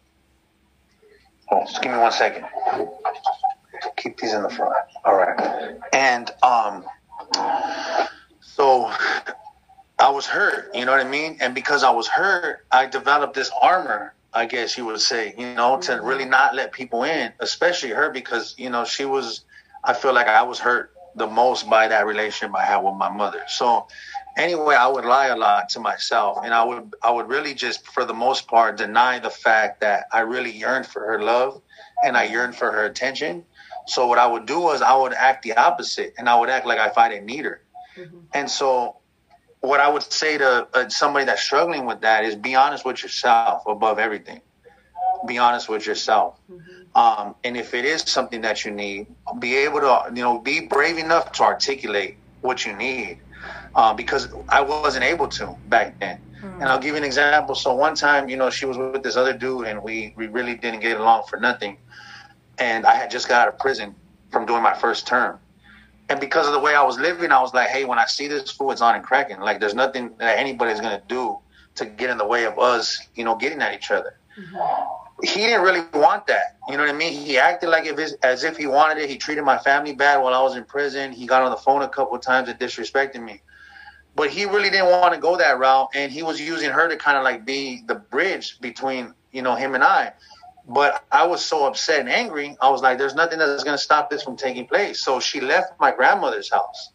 [1.52, 2.46] Oh, just give me one second.
[3.98, 4.74] Keep these in the front.
[5.06, 5.78] All right.
[5.94, 6.86] And um,
[8.42, 8.92] so
[10.00, 10.74] I was hurt.
[10.74, 11.38] You know what I mean?
[11.42, 14.14] And because I was hurt, I developed this armor.
[14.34, 16.06] I guess you would say, you know, to mm-hmm.
[16.06, 19.42] really not let people in, especially her, because you know she was.
[19.84, 23.10] I feel like I was hurt the most by that relationship I had with my
[23.10, 23.44] mother.
[23.48, 23.88] So
[24.38, 27.88] anyway, I would lie a lot to myself, and I would I would really just,
[27.88, 31.62] for the most part, deny the fact that I really yearned for her love
[32.04, 33.46] and I yearned for her attention.
[33.88, 36.66] So what I would do was I would act the opposite, and I would act
[36.66, 37.62] like if I didn't need her.
[37.98, 38.18] Mm-hmm.
[38.34, 38.98] And so,
[39.60, 43.04] what I would say to uh, somebody that's struggling with that is be honest with
[43.04, 44.42] yourself above everything.
[45.28, 46.40] Be honest with yourself.
[46.50, 46.83] Mm-hmm.
[46.96, 49.08] Um, and if it is something that you need,
[49.40, 53.20] be able to, you know, be brave enough to articulate what you need.
[53.76, 56.20] Uh, because I wasn't able to back then.
[56.44, 56.62] Mm-hmm.
[56.62, 57.56] And I'll give you an example.
[57.56, 60.56] So one time, you know, she was with this other dude, and we we really
[60.56, 61.78] didn't get along for nothing.
[62.60, 63.96] And I had just got out of prison
[64.32, 65.40] from doing my first term.
[66.10, 68.28] And because of the way I was living, I was like, hey, when I see
[68.28, 69.40] this fool, it's on and cracking.
[69.40, 71.40] Like, there's nothing that anybody's going to do
[71.76, 74.18] to get in the way of us, you know, getting at each other.
[74.38, 75.03] Mm-hmm.
[75.22, 76.58] He didn't really want that.
[76.68, 77.14] You know what I mean?
[77.14, 79.10] He acted like if as if he wanted it.
[79.10, 81.12] He treated my family bad while I was in prison.
[81.12, 83.42] He got on the phone a couple of times and disrespected me.
[84.16, 85.90] But he really didn't want to go that route.
[85.94, 89.56] And he was using her to kind of like be the bridge between, you know,
[89.56, 90.14] him and I.
[90.68, 92.56] But I was so upset and angry.
[92.62, 95.04] I was like, there's nothing that's going to stop this from taking place.
[95.04, 96.92] So she left my grandmother's house.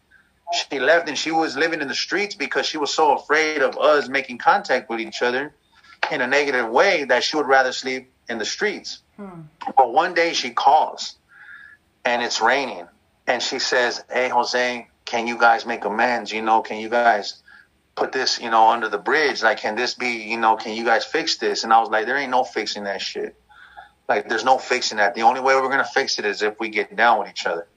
[0.51, 3.77] She left and she was living in the streets because she was so afraid of
[3.77, 5.53] us making contact with each other
[6.11, 8.99] in a negative way that she would rather sleep in the streets.
[9.17, 9.41] Hmm.
[9.77, 11.15] But one day she calls
[12.05, 12.87] and it's raining
[13.27, 16.31] and she says, Hey, Jose, can you guys make amends?
[16.31, 17.41] You know, can you guys
[17.95, 19.43] put this, you know, under the bridge?
[19.43, 21.63] Like, can this be, you know, can you guys fix this?
[21.63, 23.35] And I was like, there ain't no fixing that shit.
[24.07, 25.15] Like, there's no fixing that.
[25.15, 27.67] The only way we're gonna fix it is if we get down with each other.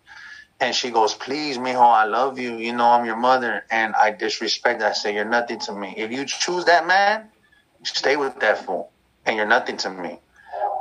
[0.61, 2.57] And she goes, please, mijo, I love you.
[2.57, 3.65] You know, I'm your mother.
[3.69, 4.91] And I disrespect that.
[4.91, 5.93] I say, you're nothing to me.
[5.97, 7.29] If you choose that man,
[7.83, 8.91] stay with that fool.
[9.25, 10.19] And you're nothing to me.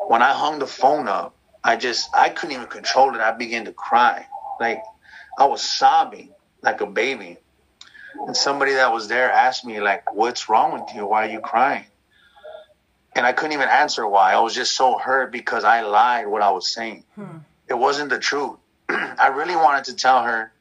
[0.08, 3.22] When I hung the phone up, I just, I couldn't even control it.
[3.22, 4.26] I began to cry.
[4.60, 4.84] Like,
[5.38, 6.30] I was sobbing
[6.62, 7.38] like a baby.
[8.28, 11.06] And somebody that was there asked me, like, what's wrong with you?
[11.06, 11.86] Why are you crying?
[13.16, 14.34] and I couldn't even answer why.
[14.34, 17.04] I was just so hurt because I lied what I was saying.
[17.16, 17.40] Hmm.
[17.68, 18.58] It wasn't the truth.
[18.90, 20.52] I really wanted to tell her,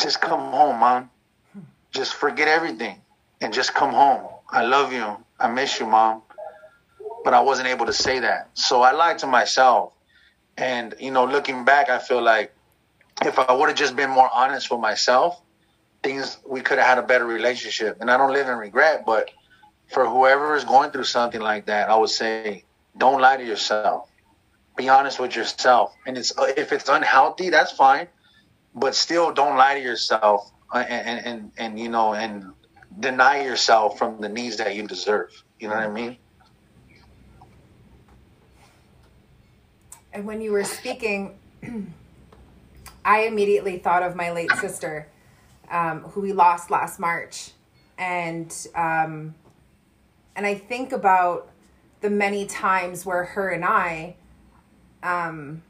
[0.00, 1.10] just come home, mom.
[1.92, 3.00] Just forget everything
[3.42, 4.26] and just come home.
[4.48, 5.16] I love you.
[5.42, 6.22] I miss you, mom.
[7.24, 8.50] But I wasn't able to say that.
[8.54, 9.92] So I lied to myself.
[10.56, 12.54] And, you know, looking back, I feel like
[13.24, 15.40] if I would have just been more honest with myself,
[16.02, 17.98] things, we could have had a better relationship.
[18.00, 19.30] And I don't live in regret, but
[19.88, 22.64] for whoever is going through something like that, I would say
[22.96, 24.08] don't lie to yourself.
[24.76, 25.94] Be honest with yourself.
[26.06, 28.08] And it's if it's unhealthy, that's fine,
[28.74, 32.52] but still don't lie to yourself uh, and and and, and you know and
[33.00, 35.30] deny yourself from the needs that you deserve.
[35.58, 36.16] You know what I mean?
[40.12, 41.38] And when you were speaking,
[43.04, 45.08] I immediately thought of my late sister,
[45.70, 47.52] um, who we lost last March,
[47.98, 49.34] and um,
[50.36, 51.50] and I think about
[52.00, 54.16] the many times where her and I,
[55.02, 55.62] um,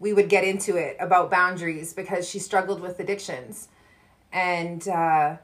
[0.00, 3.68] we would get into it about boundaries because she struggled with addictions,
[4.32, 5.36] and uh,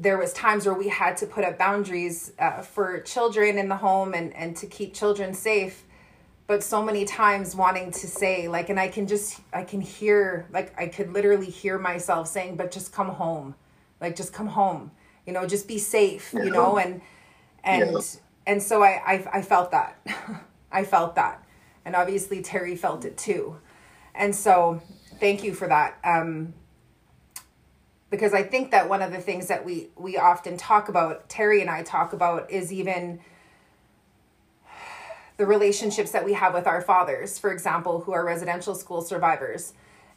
[0.00, 3.76] there was times where we had to put up boundaries uh, for children in the
[3.76, 5.84] home and and to keep children safe.
[6.46, 10.46] But so many times wanting to say like and i can just i can hear
[10.50, 13.54] like i could literally hear myself saying but just come home.
[14.00, 14.90] Like just come home.
[15.26, 17.00] You know just be safe you know and
[17.64, 18.00] and yeah.
[18.46, 19.98] and so I, I i felt that.
[20.72, 21.44] I felt that.
[21.84, 23.56] And obviously terry felt it too.
[24.14, 24.80] And so
[25.18, 25.98] thank you for that.
[26.04, 26.54] Um
[28.10, 31.60] because i think that one of the things that we we often talk about terry
[31.60, 33.20] and i talk about is even
[35.36, 39.72] the relationships that we have with our fathers for example who are residential school survivors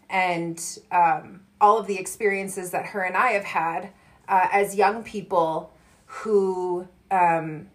[0.10, 3.90] and um, all of the experiences that her and i have had
[4.28, 5.72] uh, as young people
[6.06, 7.68] who um,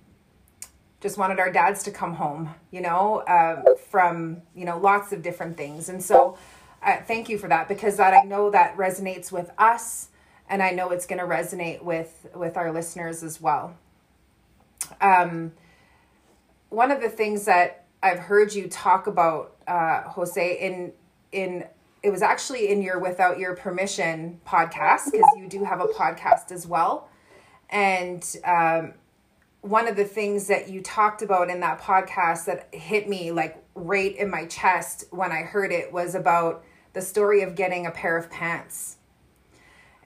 [1.00, 5.22] just wanted our dads to come home, you know, uh, from, you know, lots of
[5.22, 5.88] different things.
[5.88, 6.36] And so
[6.94, 10.08] thank you for that because that I know that resonates with us
[10.48, 13.76] and I know it's going to resonate with, with our listeners as well.
[15.00, 15.52] Um,
[16.68, 20.92] one of the things that I've heard you talk about, uh, Jose, in,
[21.32, 21.64] in
[22.02, 26.52] it was actually in your without your permission podcast because you do have a podcast
[26.52, 27.08] as well
[27.70, 28.94] and um,
[29.62, 33.60] one of the things that you talked about in that podcast that hit me like
[33.74, 36.64] right in my chest when i heard it was about
[36.96, 38.96] the story of getting a pair of pants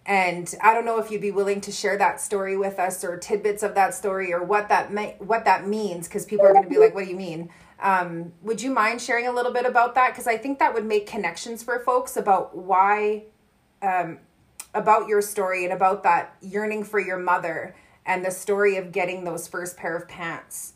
[0.04, 3.16] and i don't know if you'd be willing to share that story with us or
[3.16, 6.64] tidbits of that story or what that may, what that means because people are going
[6.64, 7.48] to be like what do you mean
[7.82, 10.10] um, would you mind sharing a little bit about that?
[10.10, 13.24] Because I think that would make connections for folks about why,
[13.80, 14.18] um,
[14.74, 17.74] about your story and about that yearning for your mother
[18.04, 20.74] and the story of getting those first pair of pants.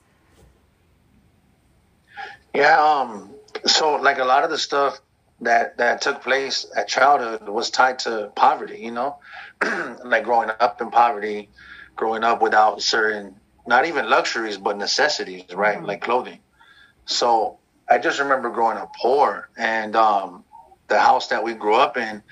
[2.55, 2.83] Yeah.
[2.83, 3.31] Um.
[3.67, 5.01] So, like a lot of the stuff
[5.45, 8.79] that that took place at childhood was tied to poverty.
[8.79, 9.19] You know,
[10.05, 11.51] like growing up in poverty,
[11.97, 15.79] growing up without certain not even luxuries but necessities, right?
[15.79, 15.87] Mm-hmm.
[15.87, 16.41] Like clothing.
[17.07, 20.45] So I just remember growing up poor, and um,
[20.89, 22.23] the house that we grew up in,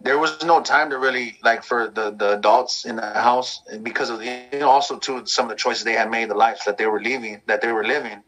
[0.00, 4.10] there was no time to really like for the the adults in the house because
[4.10, 6.78] of you know also too some of the choices they had made, the lives that
[6.78, 8.22] they were living that they were living.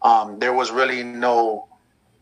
[0.00, 1.68] Um, there was really no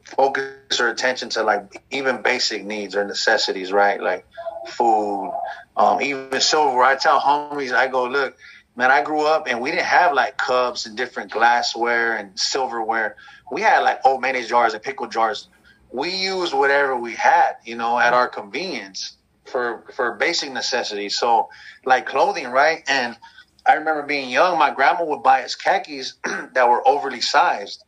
[0.06, 4.00] focus or attention to like even basic needs or necessities, right?
[4.00, 4.24] Like
[4.68, 5.32] food,
[5.76, 6.84] um, even silverware.
[6.84, 8.36] I tell homies, I go, look,
[8.76, 13.16] man, I grew up and we didn't have like cups and different glassware and silverware.
[13.50, 15.48] We had like old mayonnaise jars and pickle jars.
[15.92, 21.18] We used whatever we had, you know, at our convenience for for basic necessities.
[21.18, 21.48] So
[21.84, 22.82] like clothing, right?
[22.88, 23.16] And
[23.66, 27.82] I remember being young, my grandma would buy us khakis that were overly sized.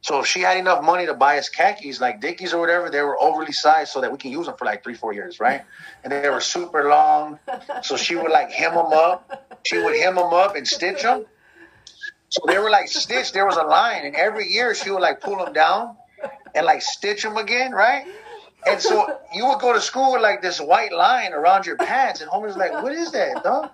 [0.00, 3.02] So if she had enough money to buy us khakis, like Dickies or whatever, they
[3.02, 5.62] were overly sized so that we can use them for like three, four years, right?
[6.04, 7.38] And they were super long.
[7.82, 9.60] So she would like hem them up.
[9.64, 11.26] She would hem them up and stitch them.
[12.28, 13.34] So they were like stitched.
[13.34, 15.96] There was a line, and every year she would like pull them down
[16.54, 18.06] and like stitch them again, right?
[18.66, 22.20] And so you would go to school with like this white line around your pants,
[22.20, 23.70] and homies like, "What is that, dog?"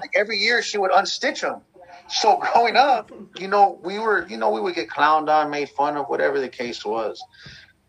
[0.00, 1.62] Like every year she would unstitch them
[2.08, 5.70] so growing up, you know, we were, you know, we would get clowned on, made
[5.70, 7.22] fun of, whatever the case was.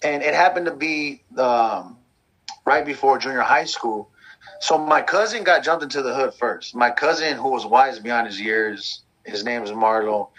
[0.04, 1.98] And it happened to be um,
[2.66, 4.12] right before junior high school.
[4.60, 6.76] So my cousin got jumped into the hood first.
[6.76, 10.30] My cousin, who was wise beyond his years, his name is Marlo,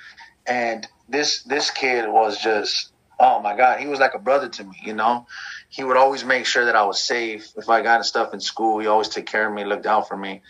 [0.46, 4.64] and this this kid was just, oh my god, he was like a brother to
[4.64, 4.76] me.
[4.82, 5.26] You know,
[5.68, 7.52] he would always make sure that I was safe.
[7.56, 10.16] If I got stuff in school, he always took care of me, looked out for
[10.16, 10.42] me.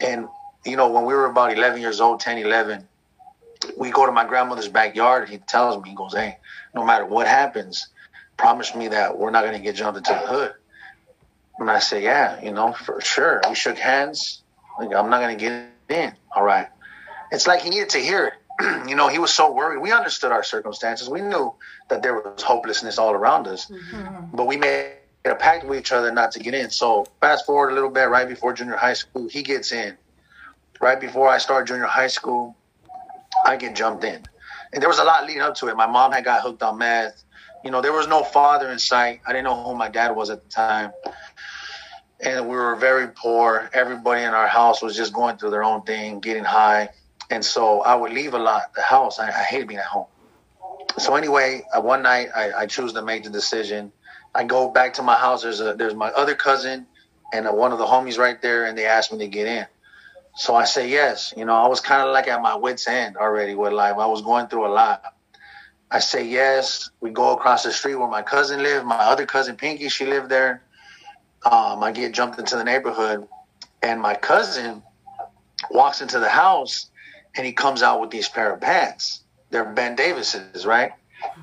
[0.00, 0.26] And
[0.66, 2.86] you know, when we were about 11 years old, 10, 11,
[3.76, 5.28] we go to my grandmother's backyard.
[5.28, 6.38] He tells me, he goes, Hey,
[6.74, 7.88] no matter what happens,
[8.36, 10.52] promise me that we're not going to get jumped into the hood.
[11.58, 13.40] And I say, Yeah, you know, for sure.
[13.48, 14.42] We shook hands.
[14.78, 16.14] Like, I'm not going to get in.
[16.34, 16.68] All right.
[17.32, 18.34] It's like he needed to hear it.
[18.88, 19.80] you know, he was so worried.
[19.80, 21.08] We understood our circumstances.
[21.08, 21.54] We knew
[21.88, 24.36] that there was hopelessness all around us, mm-hmm.
[24.36, 24.92] but we made
[25.24, 26.70] a pact with each other not to get in.
[26.70, 29.96] So fast forward a little bit, right before junior high school, he gets in
[30.80, 32.56] right before I started junior high school,
[33.44, 34.22] I get jumped in.
[34.72, 35.76] And there was a lot leading up to it.
[35.76, 37.22] My mom had got hooked on meth.
[37.64, 39.20] You know, there was no father in sight.
[39.26, 40.92] I didn't know who my dad was at the time.
[42.20, 43.68] And we were very poor.
[43.72, 46.90] Everybody in our house was just going through their own thing, getting high.
[47.30, 49.18] And so I would leave a lot the house.
[49.18, 50.06] I, I hated being at home.
[50.98, 53.92] So anyway, uh, one night I, I choose to make the decision.
[54.34, 55.42] I go back to my house.
[55.42, 56.86] There's a there's my other cousin
[57.32, 59.66] and a, one of the homies right there, and they asked me to get in.
[60.36, 61.32] So I say yes.
[61.34, 63.96] You know, I was kind of like at my wits' end already with life.
[63.98, 65.02] I was going through a lot.
[65.90, 66.90] I say yes.
[67.00, 68.84] We go across the street where my cousin lived.
[68.84, 70.62] My other cousin Pinky, she lived there.
[71.50, 73.26] Um, I get jumped into the neighborhood,
[73.82, 74.82] and my cousin
[75.70, 76.90] walks into the house,
[77.34, 79.22] and he comes out with these pair of pants.
[79.50, 80.92] They're Ben Davises, right?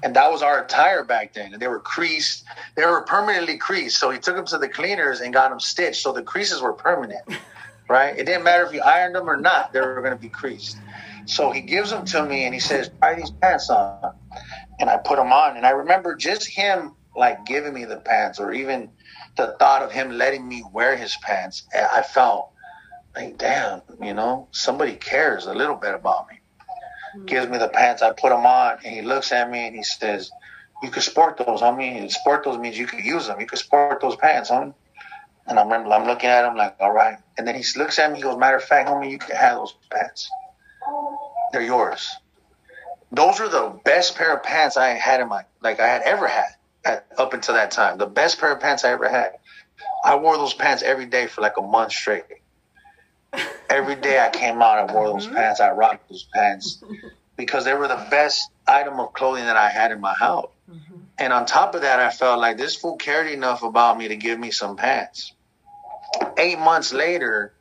[0.03, 1.53] And that was our attire back then.
[1.53, 2.43] And they were creased.
[2.75, 3.99] They were permanently creased.
[3.99, 6.03] So he took them to the cleaners and got them stitched.
[6.03, 7.23] So the creases were permanent
[7.87, 8.17] right?
[8.17, 10.77] It didn't matter if you ironed them or not, they were going to be creased.
[11.25, 14.13] So he gives them to me and he says, try these pants on.
[14.79, 15.55] And I put them on.
[15.57, 18.89] And I remember just him like giving me the pants or even
[19.37, 21.63] the thought of him letting me wear his pants.
[21.73, 22.51] I felt
[23.15, 26.39] like, damn, you know, somebody cares a little bit about me.
[27.15, 27.25] Mm-hmm.
[27.25, 28.01] Gives me the pants.
[28.01, 30.31] I put them on and he looks at me and he says,
[30.81, 32.11] you could sport those, homie.
[32.11, 33.39] Sport those means you could use them.
[33.39, 34.73] You could sport those pants, homie.
[35.47, 37.17] And I remember I'm looking at him like, all right.
[37.37, 39.57] And then he looks at me, he goes, matter of fact, homie, you can have
[39.57, 40.29] those pants.
[41.51, 42.09] They're yours.
[43.11, 46.27] Those are the best pair of pants I had in my, like I had ever
[46.27, 47.97] had at, up until that time.
[47.97, 49.33] The best pair of pants I ever had.
[50.03, 52.23] I wore those pants every day for like a month straight.
[53.69, 55.35] Every day I came out, I wore those mm-hmm.
[55.35, 55.59] pants.
[55.59, 56.83] I rocked those pants
[57.35, 60.49] because they were the best item of clothing that I had in my house.
[60.69, 60.95] Mm-hmm.
[61.17, 64.15] And on top of that, I felt like this fool cared enough about me to
[64.15, 65.33] give me some pants.
[66.37, 67.53] Eight months later,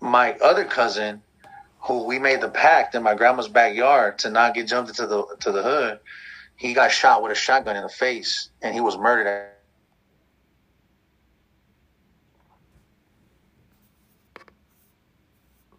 [0.00, 1.22] my other cousin,
[1.80, 5.36] who we made the pact in my grandma's backyard to not get jumped into the
[5.40, 6.00] to the hood,
[6.56, 9.50] he got shot with a shotgun in the face and he was murdered.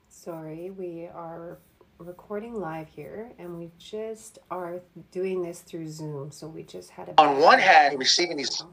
[0.10, 1.58] Sorry, we are
[2.02, 6.32] recording live here and we just are doing this through Zoom.
[6.32, 8.64] So we just had a on one hand receiving these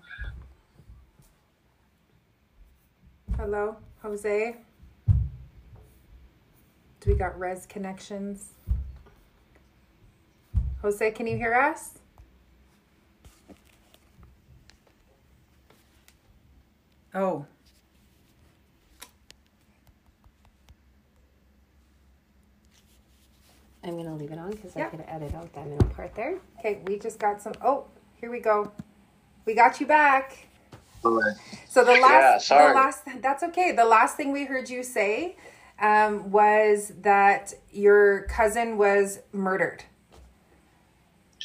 [3.36, 4.56] Hello, Jose.
[7.00, 8.54] Do we got res connections?
[10.82, 11.98] Jose, can you hear us?
[17.14, 17.46] Oh.
[23.88, 24.86] I'm going to leave it on because yeah.
[24.86, 26.38] I could edit out that middle part there.
[26.58, 27.54] Okay, we just got some.
[27.62, 27.86] Oh,
[28.20, 28.70] here we go.
[29.44, 30.46] We got you back.
[31.68, 33.72] So the last, yeah, the last, that's okay.
[33.72, 35.36] The last thing we heard you say
[35.80, 39.84] um, was that your cousin was murdered.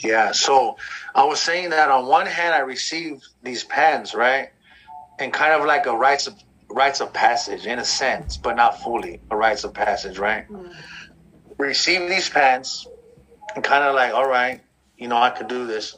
[0.03, 0.31] Yeah.
[0.31, 0.77] So
[1.13, 4.49] I was saying that on one hand, I received these pens, right,
[5.19, 6.35] and kind of like a rites of
[6.69, 10.49] rites of passage in a sense, but not fully a rites of passage, right?
[10.49, 10.73] Mm.
[11.57, 12.87] Receive these pants
[13.55, 14.61] and kind of like, all right,
[14.97, 15.97] you know, I could do this,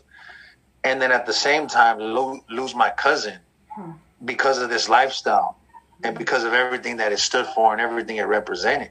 [0.83, 3.39] and then at the same time lo- lose my cousin
[3.73, 3.91] hmm.
[4.23, 5.57] because of this lifestyle
[6.03, 8.89] and because of everything that it stood for and everything it represented.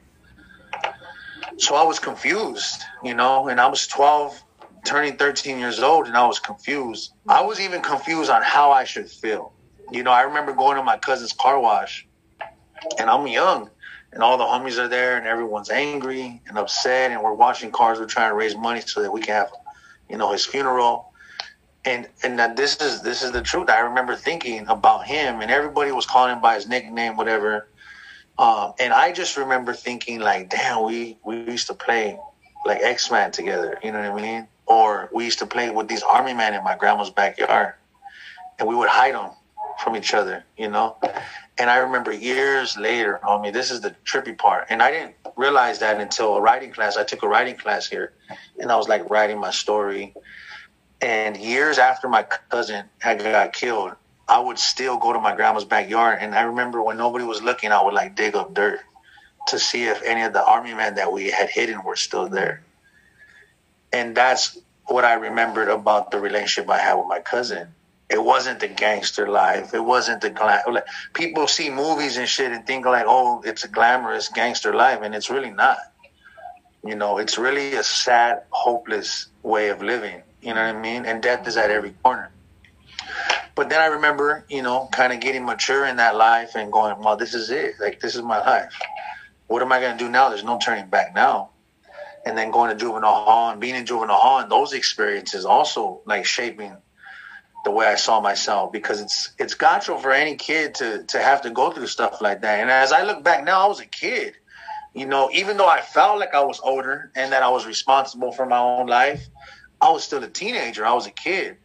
[1.58, 4.42] So I was confused, you know, and I was 12,
[4.84, 7.12] turning 13 years old, and I was confused.
[7.28, 9.52] I was even confused on how I should feel.
[9.92, 12.06] You know, I remember going to my cousin's car wash,
[12.98, 13.70] and I'm young,
[14.14, 17.98] and all the homies are there, and everyone's angry and upset, and we're washing cars.
[17.98, 19.50] We're trying to raise money so that we can have,
[20.08, 21.12] you know, his funeral
[21.84, 23.68] and and that this is this is the truth.
[23.68, 27.68] I remember thinking about him, and everybody was calling him by his nickname, whatever.
[28.38, 32.18] Um, and I just remember thinking, like, damn, we we used to play
[32.64, 33.78] like X Men together.
[33.82, 34.48] You know what I mean?
[34.66, 37.74] Or we used to play with these army men in my grandma's backyard,
[38.58, 39.30] and we would hide them
[39.78, 40.44] from each other.
[40.56, 40.96] You know.
[41.56, 44.66] And I remember years later, homie, this is the trippy part.
[44.70, 46.96] And I didn't realize that until a writing class.
[46.96, 48.12] I took a writing class here,
[48.58, 50.14] and I was like writing my story
[51.04, 53.92] and years after my cousin had got killed,
[54.26, 56.18] I would still go to my grandma's backyard.
[56.22, 58.80] And I remember when nobody was looking, I would like dig up dirt
[59.48, 62.62] to see if any of the army men that we had hidden were still there.
[63.92, 67.74] And that's what I remembered about the relationship I had with my cousin.
[68.14, 69.74] It wasn't the gangster life.
[69.74, 70.62] It wasn't the glam.
[70.72, 75.00] Like, people see movies and shit and think like, oh, it's a glamorous gangster life,
[75.02, 75.78] and it's really not.
[76.86, 80.22] You know, it's really a sad, hopeless way of living.
[80.42, 81.06] You know what I mean?
[81.06, 82.30] And death is at every corner.
[83.56, 86.96] But then I remember, you know, kind of getting mature in that life and going,
[87.00, 87.74] well, this is it.
[87.80, 88.78] Like, this is my life.
[89.48, 90.28] What am I going to do now?
[90.28, 91.50] There's no turning back now.
[92.24, 96.00] And then going to juvenile hall and being in juvenile hall and those experiences also
[96.06, 96.76] like shaping
[97.64, 101.42] the way I saw myself because it's it's gotcha for any kid to to have
[101.42, 102.60] to go through stuff like that.
[102.60, 104.34] And as I look back now, I was a kid.
[104.94, 108.30] You know, even though I felt like I was older and that I was responsible
[108.30, 109.26] for my own life,
[109.80, 110.86] I was still a teenager.
[110.86, 111.56] I was a kid.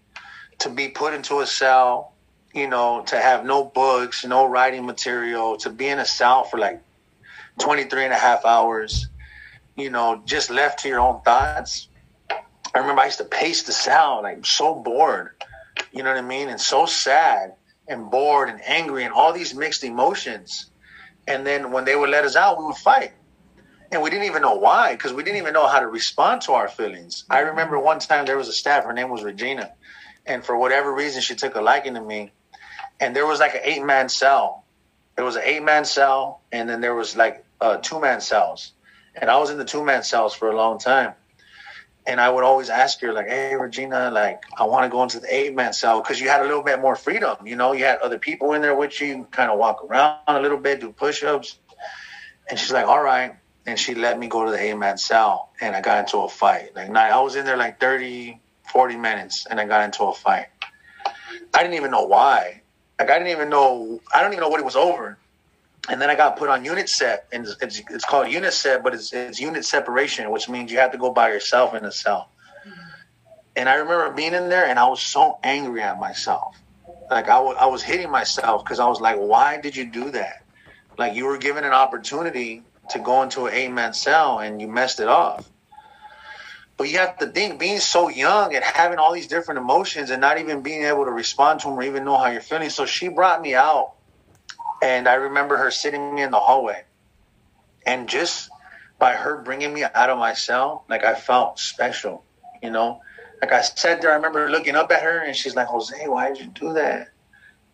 [0.59, 2.13] To be put into a cell,
[2.53, 6.57] you know, to have no books, no writing material, to be in a cell for
[6.57, 6.81] like
[7.59, 9.07] 23 and a half hours,
[9.75, 11.88] you know, just left to your own thoughts.
[12.31, 15.31] I remember I used to pace the cell, like so bored,
[15.91, 16.49] you know what I mean?
[16.49, 17.56] And so sad
[17.88, 20.69] and bored and angry and all these mixed emotions.
[21.28, 23.13] And then when they would let us out, we would fight
[23.91, 26.54] and we didn't even know why because we didn't even know how to respond to
[26.54, 27.25] our feelings.
[27.30, 27.49] I mm-hmm.
[27.49, 29.73] remember one time there was a staff, her name was Regina,
[30.25, 32.32] and for whatever reason she took a liking to me,
[32.99, 34.65] and there was like an eight man cell.
[35.15, 38.73] There was an eight man cell, and then there was like uh, two man cells,
[39.15, 41.13] and I was in the two man cells for a long time.
[42.07, 45.19] And I would always ask her, like, "Hey, Regina, like, I want to go into
[45.19, 47.35] the eight man cell because you had a little bit more freedom.
[47.45, 50.39] You know, you had other people in there with you, kind of walk around a
[50.41, 51.57] little bit, do push ups."
[52.49, 53.35] And she's like, "All right."
[53.69, 56.29] and she let me go to the eight man cell and I got into a
[56.29, 56.75] fight.
[56.75, 58.39] Like I was in there like 30,
[58.71, 60.47] 40 minutes and I got into a fight.
[61.53, 62.62] I didn't even know why.
[62.99, 65.17] Like I didn't even know I don't even know what it was over.
[65.89, 68.93] And then I got put on unit set and it's, it's called unit set, but
[68.93, 72.30] it's, it's unit separation, which means you have to go by yourself in a cell.
[73.56, 76.56] And I remember being in there and I was so angry at myself.
[77.10, 80.12] Like I, w- I was hitting myself because I was like, why did you do
[80.12, 80.36] that?
[80.97, 84.67] Like you were given an opportunity to go into an eight man cell and you
[84.67, 85.49] messed it off.
[86.78, 90.21] But you have to think being so young and having all these different emotions and
[90.21, 92.69] not even being able to respond to them or even know how you're feeling.
[92.69, 93.94] So she brought me out
[94.82, 96.84] and I remember her sitting me in the hallway.
[97.86, 98.50] And just
[99.00, 102.23] by her bringing me out of my cell, like I felt special,
[102.62, 103.02] you know?
[103.42, 106.30] Like I sat there, I remember looking up at her and she's like, Jose, why
[106.30, 107.10] did you do that?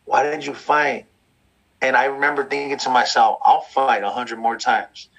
[0.05, 1.07] Why did you fight?
[1.81, 5.09] And I remember thinking to myself, I'll fight a hundred more times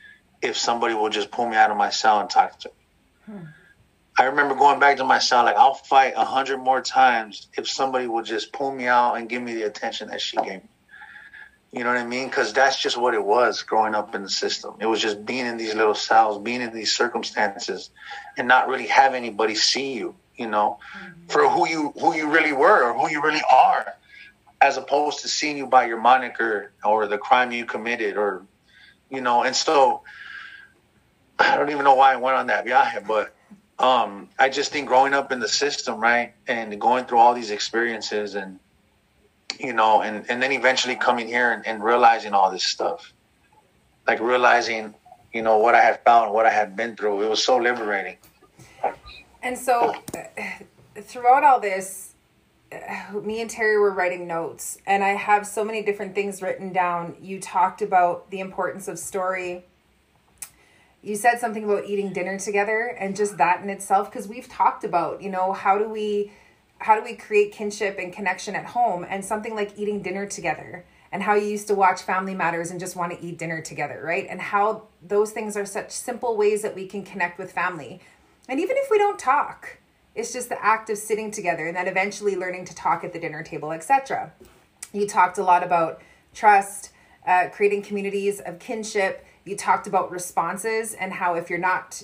[0.43, 3.34] if somebody will just pull me out of my cell and talk to me.
[3.34, 3.45] Hmm.
[4.18, 7.68] I remember going back to my cell, like I'll fight a hundred more times if
[7.68, 10.68] somebody will just pull me out and give me the attention that she gave me.
[11.72, 12.28] You know what I mean?
[12.28, 14.76] Because that's just what it was growing up in the system.
[14.80, 17.90] It was just being in these little cells, being in these circumstances,
[18.38, 20.14] and not really have anybody see you.
[20.36, 21.26] You know, mm-hmm.
[21.28, 23.96] for who you who you really were or who you really are
[24.60, 28.42] as opposed to seeing you by your moniker or the crime you committed or
[29.10, 30.02] you know and so
[31.38, 33.34] i don't even know why i went on that viaje but
[33.78, 37.50] um i just think growing up in the system right and going through all these
[37.50, 38.58] experiences and
[39.59, 43.12] you know and and then eventually coming here and, and realizing all this stuff
[44.07, 44.94] like realizing
[45.32, 48.16] you know what i had found what i had been through it was so liberating
[49.42, 52.14] and so uh, throughout all this
[52.72, 56.72] uh, me and Terri were writing notes, and I have so many different things written
[56.72, 57.16] down.
[57.20, 59.64] You talked about the importance of story.
[61.03, 64.82] You said something about eating dinner together, and just that in itself, because we've talked
[64.82, 66.32] about, you know, how do we,
[66.78, 70.84] how do we create kinship and connection at home, and something like eating dinner together,
[71.12, 74.00] and how you used to watch Family Matters and just want to eat dinner together,
[74.04, 74.26] right?
[74.28, 78.00] And how those things are such simple ways that we can connect with family,
[78.48, 79.78] and even if we don't talk
[80.16, 83.20] it's just the act of sitting together and then eventually learning to talk at the
[83.20, 84.32] dinner table, etc.
[84.92, 86.00] You talked a lot about
[86.34, 86.90] trust,
[87.26, 89.24] uh, creating communities of kinship.
[89.44, 92.02] You talked about responses and how if you're not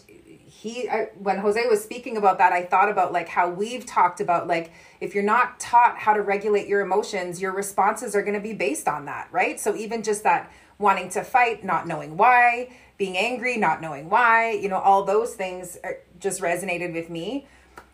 [0.61, 4.21] he I, when Jose was speaking about that, I thought about like how we've talked
[4.21, 8.35] about like if you're not taught how to regulate your emotions, your responses are going
[8.35, 9.59] to be based on that, right?
[9.59, 14.51] So even just that wanting to fight, not knowing why, being angry, not knowing why,
[14.53, 17.47] you know, all those things are, just resonated with me.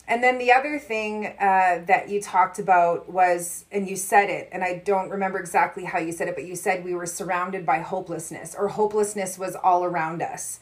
[0.08, 4.48] And then the other thing uh, that you talked about was, and you said it,
[4.52, 7.64] and I don't remember exactly how you said it, but you said we were surrounded
[7.64, 10.60] by hopelessness, or hopelessness was all around us.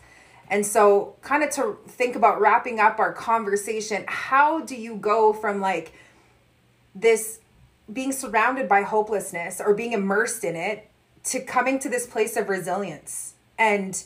[0.48, 5.32] And so, kind of to think about wrapping up our conversation, how do you go
[5.32, 5.92] from like
[6.94, 7.40] this
[7.92, 10.88] being surrounded by hopelessness or being immersed in it
[11.24, 14.04] to coming to this place of resilience and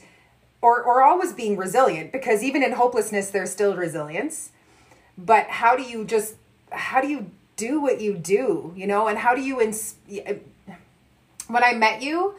[0.63, 2.11] or or always being resilient?
[2.11, 4.53] Because even in hopelessness there's still resilience.
[5.19, 6.37] But how do you just
[6.71, 9.09] how do you do what you do you know?
[9.09, 9.97] And how do you ins-
[11.51, 12.35] when i met you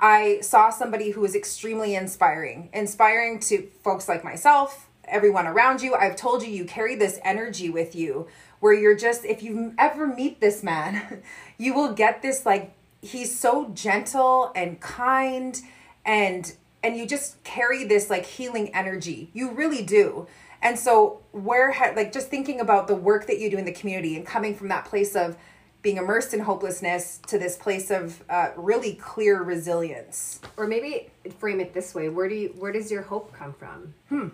[0.00, 5.94] i saw somebody who was extremely inspiring inspiring to folks like myself everyone around you.
[5.94, 8.28] I've told you you carry this energy with you
[8.60, 11.22] where you're just if you ever meet this man
[11.58, 15.60] you will get this like he's so gentle and kind
[16.04, 19.30] and and you just carry this like healing energy.
[19.32, 20.26] You really do.
[20.60, 23.72] And so, where, ha- like, just thinking about the work that you do in the
[23.72, 25.36] community and coming from that place of
[25.82, 30.40] being immersed in hopelessness to this place of uh, really clear resilience.
[30.56, 33.94] Or maybe frame it this way: Where do you, where does your hope come from?
[34.08, 34.28] Hmm.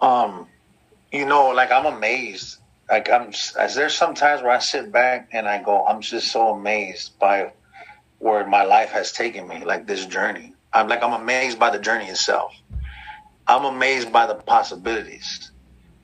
[0.00, 0.46] Um,
[1.12, 2.58] you know, like I'm amazed.
[2.88, 6.54] Like I'm, as there's sometimes where I sit back and I go, I'm just so
[6.54, 7.52] amazed by
[8.18, 10.54] where my life has taken me, like this journey.
[10.72, 12.54] I'm like I'm amazed by the journey itself.
[13.46, 15.50] I'm amazed by the possibilities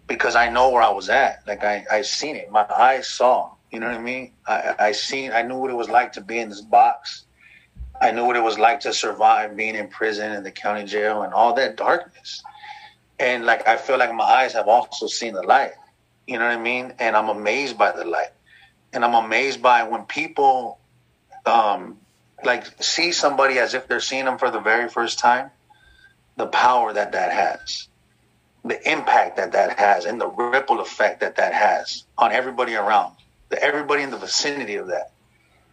[0.06, 1.42] because I know where I was at.
[1.46, 2.50] Like I, I seen it.
[2.50, 3.52] My eyes saw.
[3.70, 4.32] You know what I mean?
[4.46, 5.32] I, I seen.
[5.32, 7.24] I knew what it was like to be in this box.
[8.00, 11.22] I knew what it was like to survive being in prison in the county jail
[11.22, 12.42] and all that darkness.
[13.18, 15.72] And like I feel like my eyes have also seen the light.
[16.26, 16.94] You know what I mean?
[16.98, 18.30] And I'm amazed by the light.
[18.92, 20.78] And I'm amazed by when people
[21.46, 21.98] um
[22.44, 25.50] like see somebody as if they're seeing them for the very first time
[26.36, 27.88] the power that that has,
[28.64, 33.14] the impact that that has, and the ripple effect that that has on everybody around,
[33.50, 35.12] the everybody in the vicinity of that.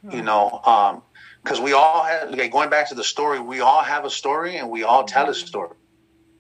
[0.01, 0.17] Hmm.
[0.17, 1.01] You know, um,
[1.41, 4.57] because we all have, like, going back to the story, we all have a story
[4.57, 5.33] and we all tell a hmm.
[5.33, 5.75] story.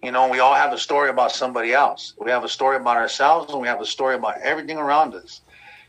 [0.03, 2.13] You know, we all have a story about somebody else.
[2.19, 5.41] We have a story about ourselves and we have a story about everything around us.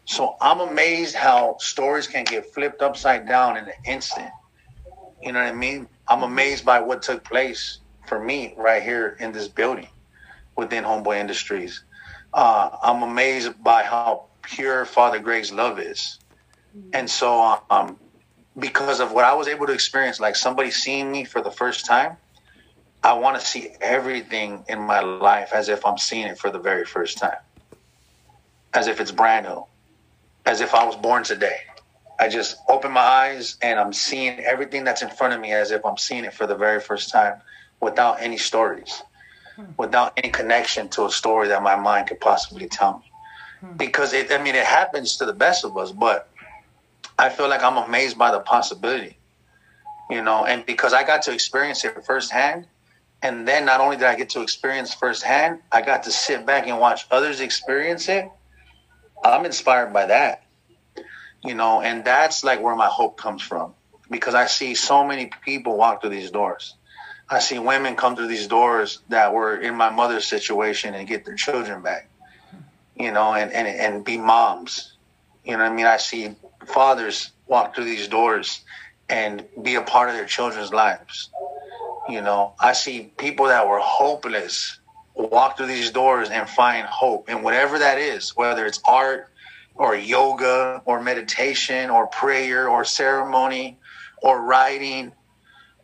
[0.04, 4.30] So I'm amazed how stories can get flipped upside down in an instant.
[5.22, 5.88] You know what I mean?
[6.06, 6.24] I'm hmm.
[6.24, 9.88] amazed by what took place for me right here in this building
[10.56, 11.84] within Homeboy Industries.
[12.32, 16.18] Uh, I'm amazed by how pure Father Greg's love is.
[16.92, 17.98] And so, um,
[18.58, 21.86] because of what I was able to experience, like somebody seeing me for the first
[21.86, 22.18] time,
[23.02, 26.58] I want to see everything in my life as if I'm seeing it for the
[26.58, 27.38] very first time,
[28.74, 29.64] as if it's brand new,
[30.46, 31.56] as if I was born today.
[32.20, 35.72] I just open my eyes and I'm seeing everything that's in front of me as
[35.72, 37.42] if I'm seeing it for the very first time
[37.80, 39.02] without any stories.
[39.76, 43.12] Without any connection to a story that my mind could possibly tell me.
[43.60, 43.76] Hmm.
[43.76, 46.28] Because it, I mean, it happens to the best of us, but
[47.18, 49.16] I feel like I'm amazed by the possibility,
[50.10, 52.66] you know, and because I got to experience it firsthand.
[53.24, 56.66] And then not only did I get to experience firsthand, I got to sit back
[56.66, 58.28] and watch others experience it.
[59.24, 60.42] I'm inspired by that,
[61.44, 63.74] you know, and that's like where my hope comes from
[64.10, 66.74] because I see so many people walk through these doors
[67.32, 71.24] I see women come through these doors that were in my mother's situation and get
[71.24, 72.10] their children back,
[72.94, 74.92] you know, and, and, and be moms,
[75.42, 75.86] You know I mean?
[75.86, 78.60] I see fathers walk through these doors
[79.08, 81.30] and be a part of their children's lives.
[82.06, 84.78] You know, I see people that were hopeless
[85.14, 89.30] walk through these doors and find hope in whatever that is, whether it's art
[89.74, 93.78] or yoga or meditation or prayer or ceremony
[94.22, 95.12] or writing.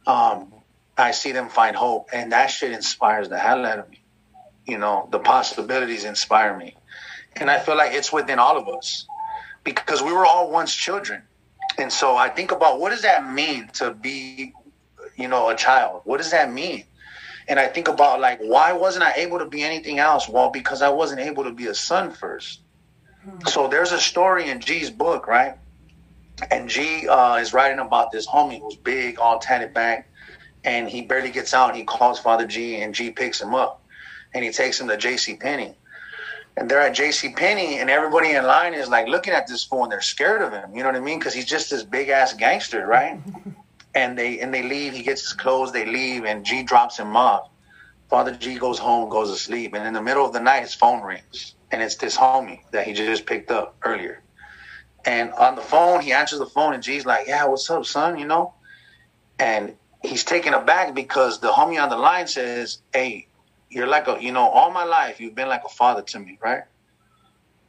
[0.06, 0.52] Um,
[0.98, 4.02] I see them find hope, and that shit inspires the hell out of me.
[4.66, 6.76] You know, the possibilities inspire me.
[7.36, 9.06] And I feel like it's within all of us
[9.64, 11.22] because we were all once children.
[11.78, 14.52] And so I think about what does that mean to be,
[15.16, 16.02] you know, a child?
[16.04, 16.84] What does that mean?
[17.46, 20.28] And I think about like, why wasn't I able to be anything else?
[20.28, 22.60] Well, because I wasn't able to be a son first.
[23.22, 23.38] Hmm.
[23.46, 25.56] So there's a story in G's book, right?
[26.50, 30.10] And G uh, is writing about this homie who's big, all tatted back,
[30.64, 31.76] and he barely gets out.
[31.76, 33.82] He calls Father G, and G picks him up,
[34.34, 35.36] and he takes him to J.C.
[35.36, 35.74] Penney.
[36.56, 37.34] And they're at J.C.
[37.34, 40.52] Penney, and everybody in line is like looking at this fool, and they're scared of
[40.52, 40.74] him.
[40.74, 41.18] You know what I mean?
[41.18, 43.20] Because he's just this big ass gangster, right?
[43.94, 44.92] and they and they leave.
[44.92, 45.72] He gets his clothes.
[45.72, 47.48] They leave, and G drops him off.
[48.08, 50.74] Father G goes home, goes to sleep, and in the middle of the night, his
[50.74, 54.22] phone rings, and it's this homie that he just picked up earlier.
[55.04, 58.18] And on the phone, he answers the phone, and G's like, "Yeah, what's up, son?
[58.18, 58.54] You know?"
[59.38, 63.28] And he's taken aback because the homie on the line says, "Hey,
[63.70, 66.38] you're like a, you know, all my life you've been like a father to me,
[66.42, 66.64] right?"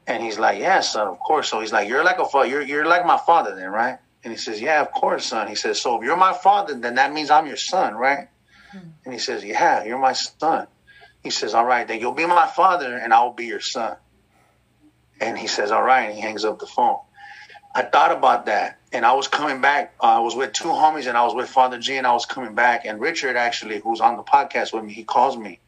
[0.08, 2.48] And he's like, "Yeah, son, of course." So he's like, "You're like a father.
[2.48, 5.56] You're you're like my father, then, right?" And he says, "Yeah, of course, son." He
[5.56, 8.28] says, "So if you're my father, then that means I'm your son, right?"
[8.72, 8.90] Hmm.
[9.06, 10.68] And he says, "Yeah, you're my son."
[11.24, 13.98] He says, "All right, then you'll be my father, and I will be your son."
[15.20, 17.00] And he says, "All right," and he hangs up the phone.
[17.74, 19.94] I thought about that, and I was coming back.
[20.02, 22.26] Uh, I was with two homies, and I was with Father G, and I was
[22.26, 22.86] coming back.
[22.86, 25.60] And Richard, actually, who's on the podcast with me, he calls me,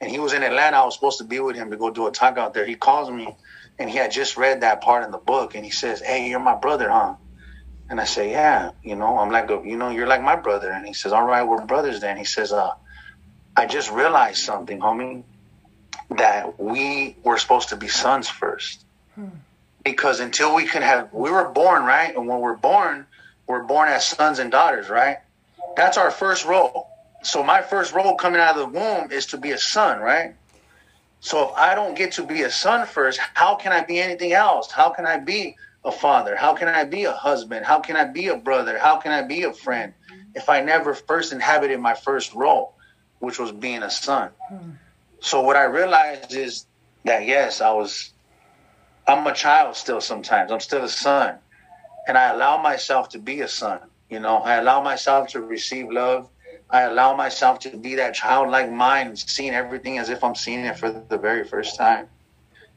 [0.00, 0.76] and he was in Atlanta.
[0.76, 2.64] I was supposed to be with him to go do a talk out there.
[2.64, 3.36] He calls me,
[3.78, 6.38] and he had just read that part in the book, and he says, "Hey, you're
[6.38, 7.16] my brother, huh?"
[7.90, 10.86] And I say, "Yeah, you know, I'm like, you know, you're like my brother." And
[10.86, 12.70] he says, "All right, we're brothers then." He says, "Uh,
[13.56, 15.24] I just realized something, homie,
[16.10, 18.84] that we were supposed to be sons first.
[19.16, 19.28] Hmm
[19.84, 22.14] because until we can have, we were born, right?
[22.14, 23.06] And when we're born,
[23.46, 25.18] we're born as sons and daughters, right?
[25.76, 26.88] That's our first role.
[27.22, 30.34] So my first role coming out of the womb is to be a son, right?
[31.20, 34.32] So if I don't get to be a son first, how can I be anything
[34.32, 34.70] else?
[34.70, 36.36] How can I be a father?
[36.36, 37.64] How can I be a husband?
[37.64, 38.78] How can I be a brother?
[38.78, 39.94] How can I be a friend
[40.34, 42.74] if I never first inhabited my first role,
[43.20, 44.30] which was being a son?
[44.48, 44.70] Hmm.
[45.20, 46.66] So what I realized is
[47.04, 48.12] that yes, I was
[49.06, 50.52] I'm a child still sometimes.
[50.52, 51.38] I'm still a son.
[52.06, 53.80] And I allow myself to be a son.
[54.08, 56.28] You know, I allow myself to receive love.
[56.70, 60.78] I allow myself to be that childlike mind, seeing everything as if I'm seeing it
[60.78, 62.08] for the very first time.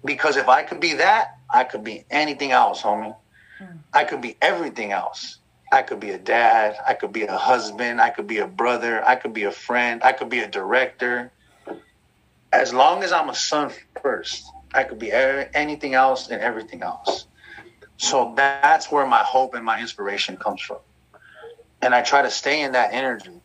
[0.04, 3.16] Because if I could be that, I could be anything else, homie.
[3.94, 5.40] I could be everything else.
[5.72, 6.78] I could be a dad.
[6.86, 8.02] I could be a husband.
[8.02, 9.04] I could be a brother.
[9.08, 10.02] I could be a friend.
[10.04, 11.32] I could be a director.
[12.52, 13.72] As long as I'm a son
[14.02, 14.46] first,
[14.76, 17.28] I could be anything else and everything else.
[17.98, 20.80] So that's where my hope and my inspiration comes from.
[21.82, 23.42] And I try to stay in that energy.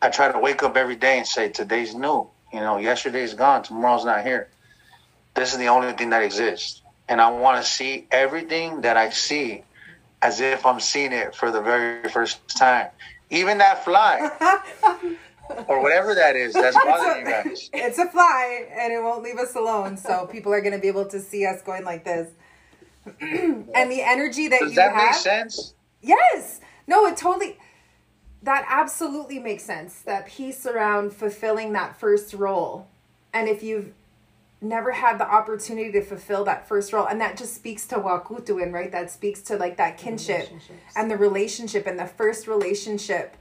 [0.00, 2.28] I try to wake up every day and say, today's new.
[2.52, 4.48] You know, yesterday's gone, tomorrow's not here.
[5.34, 6.82] This is the only thing that exists.
[7.08, 9.62] And I want to see everything that I see
[10.20, 12.88] as if I'm seeing it for the very first time.
[13.30, 14.30] Even that fly.
[15.68, 17.70] or whatever that is that's bothering you guys.
[17.72, 19.96] It's a fly, and it won't leave us alone.
[19.96, 22.30] So people are going to be able to see us going like this.
[23.20, 25.74] and the energy that Does you that have, make sense?
[26.00, 26.60] Yes.
[26.86, 27.58] No, it totally.
[28.42, 30.02] That absolutely makes sense.
[30.02, 32.88] That piece around fulfilling that first role,
[33.32, 33.92] and if you've
[34.62, 38.72] never had the opportunity to fulfill that first role and that just speaks to wahkohtowin
[38.72, 40.48] right that speaks to like that kinship
[40.94, 43.36] and the relationship and the first relationship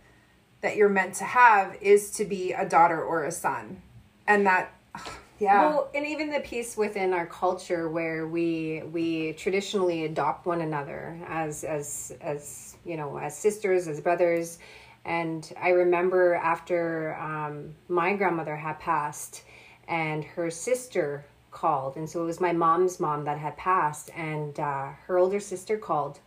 [0.61, 3.81] that you're meant to have is to be a daughter or a son.
[4.27, 4.73] And that
[5.39, 5.61] yeah.
[5.61, 11.19] Well, and even the piece within our culture where we we traditionally adopt one another
[11.27, 14.59] as as as you know as sisters as brothers,
[15.05, 19.43] and I remember after um, my grandmother had passed,
[19.87, 24.59] and her sister called, and so it was my mom's mom that had passed, and
[24.59, 26.19] uh, her older sister called,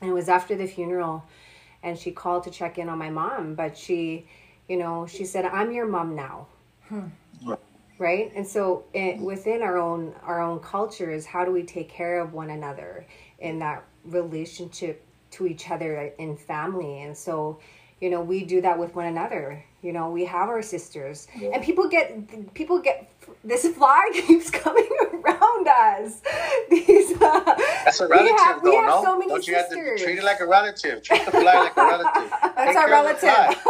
[0.00, 1.24] and it was after the funeral,
[1.82, 4.26] and she called to check in on my mom but she
[4.68, 6.46] you know she said i'm your mom now.
[6.88, 7.08] Hmm.
[7.98, 8.32] right.
[8.34, 12.32] And so it, within our own our own cultures how do we take care of
[12.32, 13.06] one another
[13.38, 17.02] in that relationship to each other in family?
[17.02, 17.60] And so
[18.00, 19.62] you know we do that with one another.
[19.82, 21.28] You know we have our sisters.
[21.38, 21.50] Yeah.
[21.54, 23.10] and people get people get
[23.44, 26.20] this fly keeps coming around us.
[26.70, 27.40] These uh,
[27.84, 29.02] that's a relative have, though no?
[29.02, 29.76] so don't you sisters.
[29.76, 31.02] have to treat it like a relative?
[31.02, 32.30] Treat the fly like a relative.
[32.58, 33.62] That's Take our relative.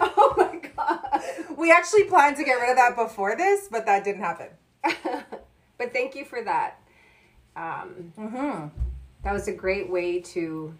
[0.00, 1.56] oh my god.
[1.56, 4.48] We actually planned to get rid of that before this but that didn't happen.
[5.82, 6.78] But thank you for that.
[7.56, 8.68] Um, mm-hmm.
[9.24, 10.72] that was a great way to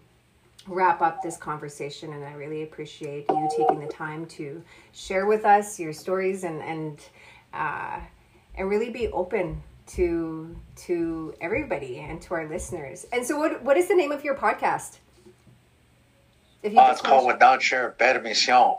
[0.67, 5.43] wrap up this conversation and i really appreciate you taking the time to share with
[5.43, 7.01] us your stories and and
[7.53, 7.99] uh,
[8.55, 13.05] and really be open to to everybody and to our listeners.
[13.11, 14.97] And so what what is the name of your podcast?
[16.61, 18.75] If you uh, it's called without your permission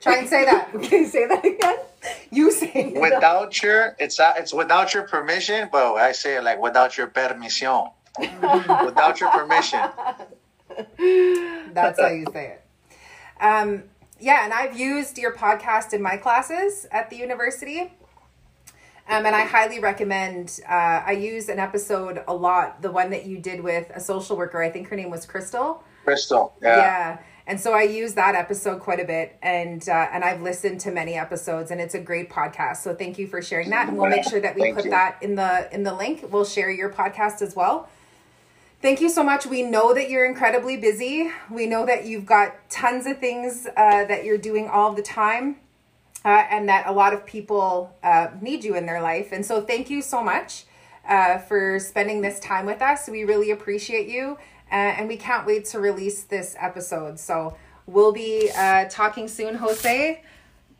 [0.00, 0.70] try and say that.
[0.82, 1.76] Can you say that again?
[2.30, 3.00] You say it.
[3.00, 7.08] Without your it's uh, it's without your permission but i say it like without your
[7.08, 7.84] permission.
[8.20, 9.80] Without your permission
[11.72, 12.64] That's how you say it.
[13.40, 13.84] Um,
[14.18, 17.92] yeah, and I've used your podcast in my classes at the university.
[19.08, 20.60] Um, and I highly recommend.
[20.68, 22.80] Uh, I use an episode a lot.
[22.80, 24.62] The one that you did with a social worker.
[24.62, 25.82] I think her name was Crystal.
[26.04, 26.54] Crystal.
[26.62, 26.76] Yeah.
[26.76, 27.18] Yeah.
[27.46, 30.92] And so I use that episode quite a bit, and uh, and I've listened to
[30.92, 32.76] many episodes, and it's a great podcast.
[32.76, 34.90] So thank you for sharing that, and we'll make sure that we thank put you.
[34.92, 36.26] that in the in the link.
[36.30, 37.88] We'll share your podcast as well.
[38.82, 39.44] Thank you so much.
[39.44, 41.30] We know that you're incredibly busy.
[41.50, 45.56] We know that you've got tons of things uh, that you're doing all the time,
[46.24, 49.32] uh, and that a lot of people uh, need you in their life.
[49.32, 50.64] And so, thank you so much
[51.06, 53.06] uh, for spending this time with us.
[53.06, 54.38] We really appreciate you,
[54.72, 57.18] uh, and we can't wait to release this episode.
[57.18, 60.22] So, we'll be uh, talking soon, Jose.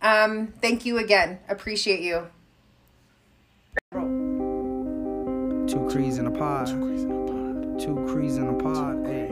[0.00, 1.38] Um, thank you again.
[1.50, 2.28] Appreciate you.
[5.66, 7.19] Two crees in a pod.
[7.80, 9.06] Two crees in a pod.
[9.06, 9.28] Hey.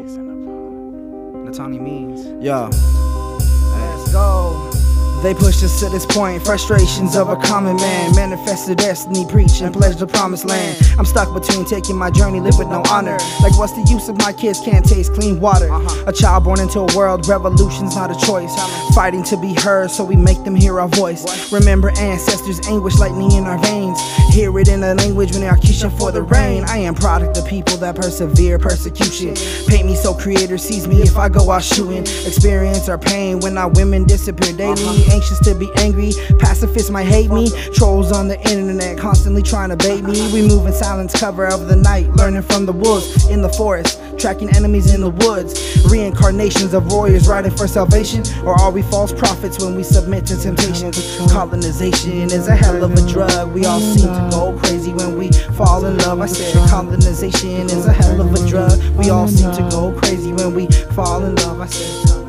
[1.44, 2.24] Natani means.
[2.42, 2.70] Yo.
[2.70, 4.67] Let's go.
[5.22, 8.14] They pushed us to this point, frustrations of a common man.
[8.14, 10.78] Manifested destiny, preach and pledge the promised land.
[10.96, 13.18] I'm stuck between taking my journey, live with no honor.
[13.42, 15.72] Like, what's the use if my kids can't taste clean water?
[15.72, 16.04] Uh-huh.
[16.06, 18.54] A child born into a world, revolution's not a choice.
[18.94, 21.52] Fighting to be heard, so we make them hear our voice.
[21.52, 23.98] Remember ancestors' anguish, lightning in our veins.
[24.30, 26.62] Hear it in the language when they are kissing for the rain.
[26.64, 29.34] I am product of people that persevere persecution.
[29.66, 32.02] Paint me so creator sees me if I go out shooting.
[32.02, 36.12] Experience our pain when our women disappear daily anxious to be angry.
[36.38, 37.50] Pacifists might hate me.
[37.74, 40.32] Trolls on the internet constantly trying to bait me.
[40.32, 44.00] We move in silence, cover of the night, learning from the wolves in the forest,
[44.18, 45.84] tracking enemies in the woods.
[45.90, 50.36] Reincarnations of warriors riding for salvation, or are we false prophets when we submit to
[50.36, 50.92] temptation?
[51.28, 53.52] Colonization is a hell of a drug.
[53.52, 56.20] We all seem to go crazy when we fall in love.
[56.20, 58.78] I said colonization is a hell of a drug.
[58.96, 61.60] We all seem to go crazy when we fall in love.
[61.60, 62.27] I said.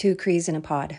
[0.00, 0.98] Two crees in a pod.